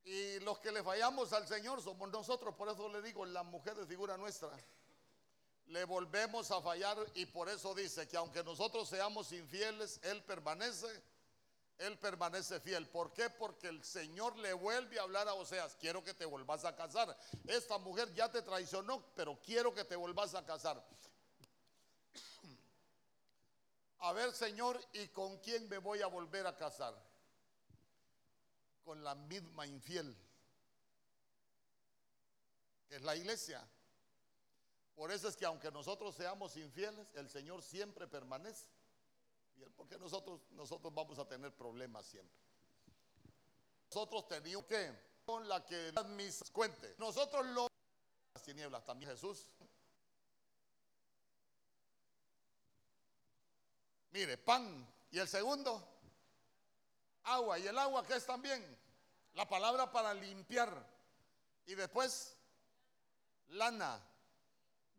Y 0.06 0.40
los 0.40 0.60
que 0.60 0.72
le 0.72 0.82
fallamos 0.82 1.34
al 1.34 1.46
Señor 1.46 1.82
somos 1.82 2.10
nosotros, 2.10 2.56
por 2.56 2.70
eso 2.70 2.88
le 2.88 3.02
digo, 3.02 3.26
la 3.26 3.44
mujer 3.44 3.78
es 3.80 3.88
figura 3.88 4.16
nuestra. 4.16 4.50
Le 5.66 5.84
volvemos 5.84 6.52
a 6.52 6.62
fallar 6.62 6.98
y 7.16 7.26
por 7.26 7.50
eso 7.50 7.76
dice 7.76 8.08
que 8.08 8.16
aunque 8.16 8.46
nosotros 8.46 8.88
seamos 8.88 9.34
infieles, 9.34 10.00
Él 10.04 10.24
permanece 10.24 10.88
él 11.78 11.98
permanece 11.98 12.60
fiel. 12.60 12.88
¿Por 12.88 13.14
qué? 13.14 13.30
Porque 13.30 13.68
el 13.68 13.84
Señor 13.84 14.38
le 14.38 14.54
vuelve 14.54 15.00
a 15.00 15.04
hablar 15.04 15.28
a 15.28 15.34
Oseas, 15.34 15.76
quiero 15.80 16.04
que 16.04 16.14
te 16.14 16.26
vuelvas 16.26 16.66
a 16.66 16.76
casar. 16.76 17.18
Esta 17.48 17.78
mujer 17.78 18.14
ya 18.14 18.32
te 18.32 18.42
traicionó, 18.42 19.04
pero 19.16 19.40
quiero 19.42 19.74
que 19.74 19.84
te 19.84 19.96
vuelvas 19.96 20.36
a 20.36 20.46
casar. 20.46 20.84
A 24.00 24.12
ver, 24.14 24.34
Señor, 24.34 24.80
¿y 24.94 25.08
con 25.10 25.38
quién 25.40 25.68
me 25.70 25.78
voy 25.78 26.02
a 26.02 26.08
volver 26.08 26.46
a 26.46 26.58
casar? 26.58 26.94
Con 28.84 29.04
la 29.04 29.16
misma 29.16 29.66
infiel, 29.66 30.16
que 32.90 32.98
es 32.98 33.02
la 33.02 33.16
iglesia. 33.16 33.66
Por 34.94 35.12
eso 35.12 35.28
es 35.28 35.36
que 35.36 35.46
aunque 35.46 35.72
nosotros 35.72 36.16
seamos 36.16 36.56
infieles, 36.58 37.08
el 37.16 37.30
Señor 37.30 37.64
siempre 37.64 38.08
permanece 38.08 38.68
porque 39.76 39.98
nosotros, 39.98 40.42
nosotros 40.52 40.94
vamos 40.94 41.18
a 41.20 41.28
tener 41.28 41.56
problemas 41.56 42.06
siempre. 42.06 42.40
Nosotros 43.88 44.28
teníamos 44.28 44.66
que, 44.66 44.92
con 45.26 45.48
la 45.48 45.66
que 45.66 45.92
mis 46.10 46.44
cuente, 46.52 46.96
nosotros 46.98 47.46
lo 47.48 47.68
las 48.34 48.44
tinieblas 48.44 48.84
también 48.84 49.12
Jesús. 49.12 49.48
Mire, 54.12 54.38
pan 54.38 54.88
y 55.12 55.20
el 55.20 55.28
segundo, 55.28 55.82
agua. 57.24 57.60
Y 57.60 57.68
el 57.68 57.78
agua 57.78 58.06
que 58.06 58.16
es 58.16 58.26
también 58.26 58.64
la 59.34 59.48
palabra 59.48 59.92
para 59.92 60.14
limpiar. 60.14 60.86
Y 61.66 61.76
después, 61.76 62.36
lana. 63.50 64.00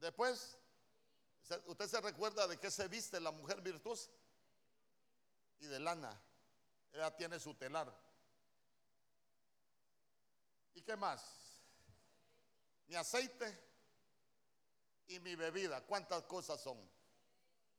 Después, 0.01 0.59
¿usted 1.67 1.89
se 1.89 2.01
recuerda 2.01 2.47
de 2.47 2.59
qué 2.59 2.71
se 2.71 2.89
viste 2.89 3.21
la 3.21 3.31
mujer 3.31 3.61
virtuosa? 3.61 4.11
Y 5.61 5.67
de 5.67 5.81
lana. 5.81 6.21
Ella 6.93 7.15
tiene 7.17 7.39
su 7.41 7.55
telar. 7.55 7.93
¿Y 10.75 10.83
qué 10.83 10.97
más? 10.97 11.23
Mi 12.87 12.97
aceite 12.97 13.61
y 15.09 15.21
mi 15.21 15.35
bebida. 15.35 15.81
¿Cuántas 15.83 16.23
cosas 16.25 16.61
son? 16.61 16.79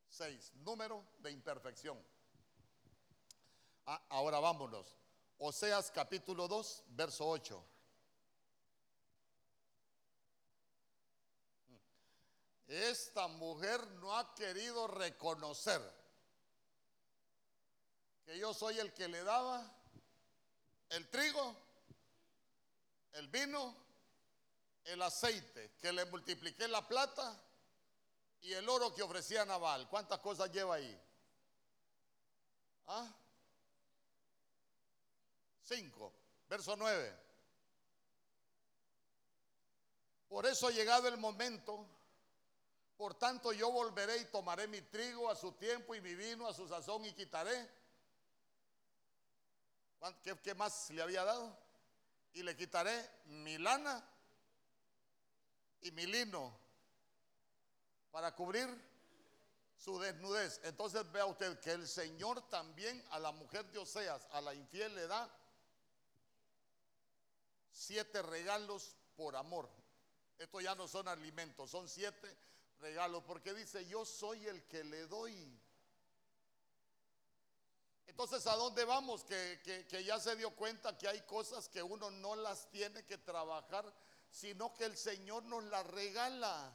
Seis. 0.09 0.51
Número 0.55 1.05
de 1.19 1.31
imperfección. 1.31 2.01
Ah, 3.85 4.01
ahora 4.09 4.39
vámonos. 4.39 4.97
Oseas 5.37 5.91
capítulo 5.91 6.47
2, 6.47 6.83
verso 6.87 7.27
8. 7.27 7.65
esta 12.67 13.27
mujer 13.27 13.85
no 13.99 14.17
ha 14.17 14.33
querido 14.33 14.87
reconocer 14.87 15.81
que 18.25 18.37
yo 18.39 18.53
soy 18.53 18.79
el 18.79 18.91
que 18.93 19.07
le 19.07 19.23
daba 19.23 19.71
el 20.89 21.07
trigo, 21.09 21.55
el 23.13 23.27
vino, 23.27 23.75
el 24.85 25.01
aceite, 25.01 25.75
que 25.79 25.91
le 25.91 26.05
multipliqué 26.05 26.67
la 26.67 26.87
plata 26.87 27.39
y 28.41 28.53
el 28.53 28.67
oro 28.67 28.93
que 28.93 29.03
ofrecía 29.03 29.45
Naval. 29.45 29.87
¿Cuántas 29.89 30.19
cosas 30.19 30.51
lleva 30.51 30.75
ahí? 30.75 31.01
¿Ah? 32.87 33.11
Cinco. 35.63 36.13
Verso 36.47 36.75
nueve. 36.75 37.15
Por 40.29 40.45
eso 40.45 40.67
ha 40.67 40.71
llegado 40.71 41.07
el 41.07 41.17
momento. 41.17 41.87
Por 42.97 43.15
tanto 43.15 43.51
yo 43.53 43.71
volveré 43.71 44.17
y 44.17 44.25
tomaré 44.25 44.67
mi 44.67 44.81
trigo 44.81 45.29
a 45.29 45.35
su 45.35 45.51
tiempo 45.53 45.95
y 45.95 46.01
mi 46.01 46.15
vino 46.15 46.47
a 46.47 46.53
su 46.53 46.67
sazón 46.67 47.05
y 47.05 47.13
quitaré. 47.13 47.84
¿Qué, 50.43 50.53
más 50.53 50.89
le 50.91 51.01
había 51.01 51.23
dado? 51.23 51.57
Y 52.33 52.43
le 52.43 52.55
quitaré 52.55 53.09
mi 53.25 53.57
lana 53.57 54.03
y 55.81 55.91
mi 55.91 56.05
lino 56.05 56.57
para 58.11 58.35
cubrir 58.35 58.67
su 59.75 59.99
desnudez. 59.99 60.59
Entonces 60.63 61.09
vea 61.11 61.25
usted 61.25 61.59
que 61.59 61.71
el 61.71 61.87
Señor 61.87 62.47
también 62.49 63.03
a 63.11 63.19
la 63.19 63.31
mujer 63.31 63.65
de 63.71 63.79
Oseas, 63.79 64.27
a 64.31 64.41
la 64.41 64.53
infiel 64.53 64.93
le 64.95 65.07
da 65.07 65.29
siete 67.71 68.21
regalos 68.21 68.95
por 69.15 69.35
amor. 69.35 69.69
Esto 70.37 70.61
ya 70.61 70.75
no 70.75 70.87
son 70.87 71.07
alimentos, 71.07 71.69
son 71.69 71.87
siete 71.87 72.37
regalos, 72.79 73.23
porque 73.23 73.53
dice, 73.53 73.85
yo 73.85 74.05
soy 74.05 74.45
el 74.47 74.65
que 74.67 74.83
le 74.83 75.07
doy. 75.07 75.59
Entonces, 78.07 78.45
¿a 78.47 78.55
dónde 78.55 78.85
vamos? 78.85 79.23
Que, 79.23 79.59
que, 79.89 80.03
ya 80.03 80.19
se 80.19 80.35
dio 80.35 80.51
cuenta 80.55 80.97
que 80.97 81.07
hay 81.07 81.21
cosas 81.21 81.67
que 81.67 81.81
uno 81.81 82.09
no 82.11 82.35
las 82.35 82.69
tiene 82.69 83.03
que 83.05 83.17
trabajar, 83.17 83.91
sino 84.29 84.73
que 84.73 84.85
el 84.85 84.95
Señor 84.95 85.43
nos 85.43 85.63
las 85.65 85.85
regala. 85.87 86.73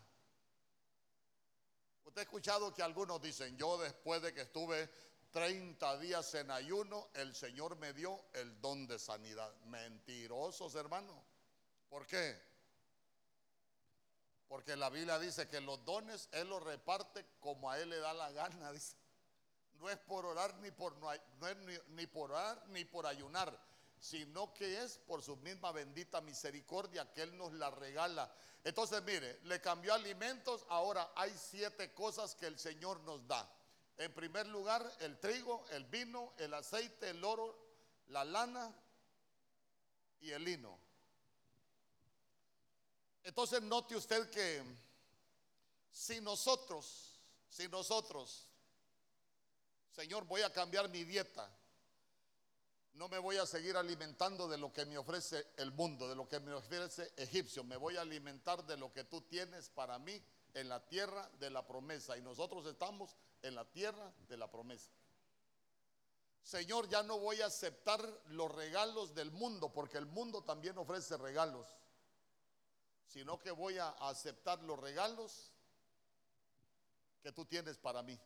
Usted 2.05 2.21
ha 2.21 2.25
escuchado 2.25 2.75
que 2.75 2.83
algunos 2.83 3.23
dicen, 3.23 3.57
yo 3.57 3.79
después 3.79 4.21
de 4.23 4.35
que 4.35 4.43
estuve 4.43 4.91
30 5.31 5.99
días 5.99 6.35
en 6.35 6.51
ayuno, 6.51 7.09
el 7.15 7.35
Señor 7.35 7.77
me 7.77 7.93
dio 7.93 8.25
el 8.35 8.61
don 8.61 8.87
de 8.87 8.99
sanidad. 8.99 9.55
Mentirosos, 9.67 10.75
hermano. 10.75 11.25
¿Por 11.89 12.07
qué? 12.07 12.51
Porque 14.49 14.75
la 14.77 14.91
Biblia 14.91 15.19
dice 15.21 15.47
que 15.47 15.61
los 15.61 15.85
dones 15.85 16.29
Él 16.33 16.49
los 16.49 16.61
reparte 16.61 17.25
como 17.39 17.71
a 17.71 17.79
Él 17.79 17.91
le 17.91 17.99
da 17.99 18.13
la 18.13 18.33
gana. 18.33 18.73
Dice. 18.73 18.97
No 19.81 19.89
es 19.89 19.99
por 19.99 20.27
orar 20.27 20.55
ni 20.59 20.71
por, 20.71 20.97
no, 20.99 21.11
es 21.13 21.57
ni, 21.59 21.75
ni 21.97 22.07
por 22.07 22.31
orar 22.31 22.63
ni 22.69 22.85
por 22.85 23.07
ayunar, 23.07 23.59
sino 23.99 24.53
que 24.53 24.83
es 24.83 24.99
por 24.99 25.23
su 25.23 25.37
misma 25.39 25.73
bendita 25.73 26.21
misericordia 26.21 27.11
que 27.13 27.23
Él 27.23 27.37
nos 27.37 27.53
la 27.55 27.71
regala. 27.71 28.31
Entonces, 28.63 29.03
mire, 29.03 29.41
le 29.45 29.61
cambió 29.61 29.95
alimentos, 29.95 30.67
ahora 30.69 31.11
hay 31.17 31.35
siete 31.37 31.95
cosas 31.95 32.35
que 32.35 32.47
el 32.47 32.59
Señor 32.59 33.01
nos 33.01 33.27
da. 33.27 33.51
En 33.97 34.13
primer 34.13 34.47
lugar, 34.47 34.91
el 35.01 35.19
trigo, 35.19 35.65
el 35.71 35.85
vino, 35.85 36.35
el 36.37 36.53
aceite, 36.53 37.11
el 37.11 37.25
oro, 37.25 37.57
la 38.09 38.25
lana 38.25 38.75
y 40.21 40.31
el 40.31 40.45
lino. 40.45 40.79
Entonces, 43.25 43.63
note 43.63 43.97
usted 43.97 44.29
que 44.31 44.63
si 45.91 46.21
nosotros, 46.21 47.19
si 47.49 47.69
nosotros, 47.69 48.50
Señor, 49.91 50.25
voy 50.25 50.43
a 50.43 50.53
cambiar 50.53 50.89
mi 50.89 51.05
dieta, 51.05 51.51
no 52.95 53.09
me 53.09 53.19
voy 53.19 53.39
a 53.39 53.47
seguir 53.47 53.77
alimentando 53.77 54.47
de 54.47 54.59
lo 54.59 54.73
que 54.73 54.85
me 54.85 54.99
ofrece 54.99 55.47
el 55.57 55.73
mundo, 55.73 56.09
de 56.09 56.15
lo 56.15 56.29
que 56.29 56.39
me 56.39 56.53
ofrece 56.53 57.13
Egipcio. 57.17 57.65
Me 57.65 57.77
voy 57.77 57.97
a 57.97 58.03
alimentar 58.03 58.65
de 58.67 58.77
lo 58.77 58.93
que 58.93 59.05
tú 59.05 59.23
tienes 59.23 59.71
para 59.71 59.99
mí 59.99 60.23
en 60.55 60.69
la 60.69 60.87
tierra 60.87 61.29
de 61.39 61.51
la 61.51 61.67
promesa. 61.67 62.19
Y 62.19 62.21
nosotros 62.21 62.67
estamos 62.67 63.17
en 63.43 63.55
la 63.55 63.65
tierra 63.65 64.13
de 64.29 64.37
la 64.37 64.51
promesa. 64.51 64.91
Señor, 66.43 66.89
ya 66.89 67.03
no 67.03 67.19
voy 67.19 67.41
a 67.41 67.47
aceptar 67.47 68.03
los 68.27 68.53
regalos 68.55 69.15
del 69.15 69.31
mundo, 69.31 69.73
porque 69.73 69.99
el 69.99 70.07
mundo 70.07 70.43
también 70.43 70.77
ofrece 70.79 71.17
regalos, 71.17 71.67
sino 73.07 73.39
que 73.39 73.51
voy 73.51 73.79
a 73.79 73.91
aceptar 73.91 74.63
los 74.63 74.79
regalos 74.79 75.53
que 77.23 77.33
tú 77.33 77.45
tienes 77.45 77.79
para 77.79 78.03
mí. 78.03 78.19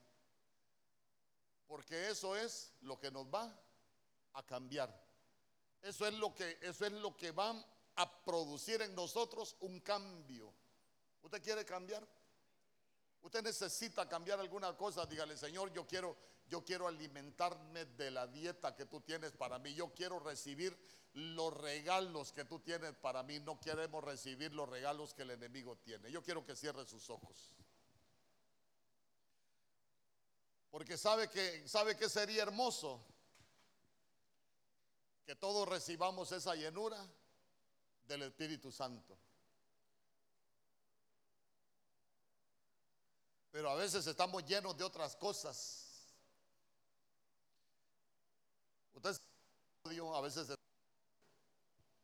Porque 1.66 2.10
eso 2.10 2.36
es 2.36 2.72
lo 2.82 2.98
que 2.98 3.10
nos 3.10 3.26
va 3.26 3.54
a 4.34 4.42
cambiar. 4.44 4.94
Eso 5.82 6.06
es 6.06 6.14
lo 6.14 6.34
que, 6.34 6.58
eso 6.62 6.86
es 6.86 6.92
lo 6.92 7.16
que 7.16 7.30
va 7.30 7.54
a 7.96 8.24
producir 8.24 8.82
en 8.82 8.94
nosotros 8.94 9.56
un 9.60 9.80
cambio. 9.80 10.52
¿Usted 11.22 11.42
quiere 11.42 11.64
cambiar? 11.64 12.06
Usted 13.22 13.42
necesita 13.42 14.06
cambiar 14.08 14.38
alguna 14.40 14.76
cosa, 14.76 15.06
dígale, 15.06 15.36
Señor, 15.36 15.72
yo 15.72 15.86
quiero, 15.86 16.16
yo 16.46 16.62
quiero 16.62 16.86
alimentarme 16.86 17.86
de 17.86 18.10
la 18.10 18.26
dieta 18.26 18.74
que 18.74 18.84
tú 18.84 19.00
tienes 19.00 19.32
para 19.32 19.58
mí. 19.58 19.74
Yo 19.74 19.94
quiero 19.94 20.18
recibir 20.18 20.76
los 21.14 21.54
regalos 21.54 22.32
que 22.32 22.44
tú 22.44 22.60
tienes 22.60 22.94
para 22.96 23.22
mí. 23.22 23.40
No 23.40 23.58
queremos 23.60 24.04
recibir 24.04 24.52
los 24.52 24.68
regalos 24.68 25.14
que 25.14 25.22
el 25.22 25.30
enemigo 25.30 25.78
tiene. 25.78 26.10
Yo 26.10 26.22
quiero 26.22 26.44
que 26.44 26.54
cierre 26.54 26.84
sus 26.84 27.08
ojos. 27.08 27.50
Porque 30.74 30.98
sabe 30.98 31.30
que, 31.30 31.68
sabe 31.68 31.96
que 31.96 32.08
sería 32.08 32.42
hermoso 32.42 33.00
que 35.24 35.36
todos 35.36 35.68
recibamos 35.68 36.32
esa 36.32 36.56
llenura 36.56 36.98
del 38.08 38.22
Espíritu 38.22 38.72
Santo. 38.72 39.16
Pero 43.52 43.70
a 43.70 43.76
veces 43.76 44.04
estamos 44.08 44.44
llenos 44.46 44.76
de 44.76 44.82
otras 44.82 45.14
cosas. 45.14 46.08
Usted 48.94 49.16
a 50.12 50.20
veces 50.22 50.48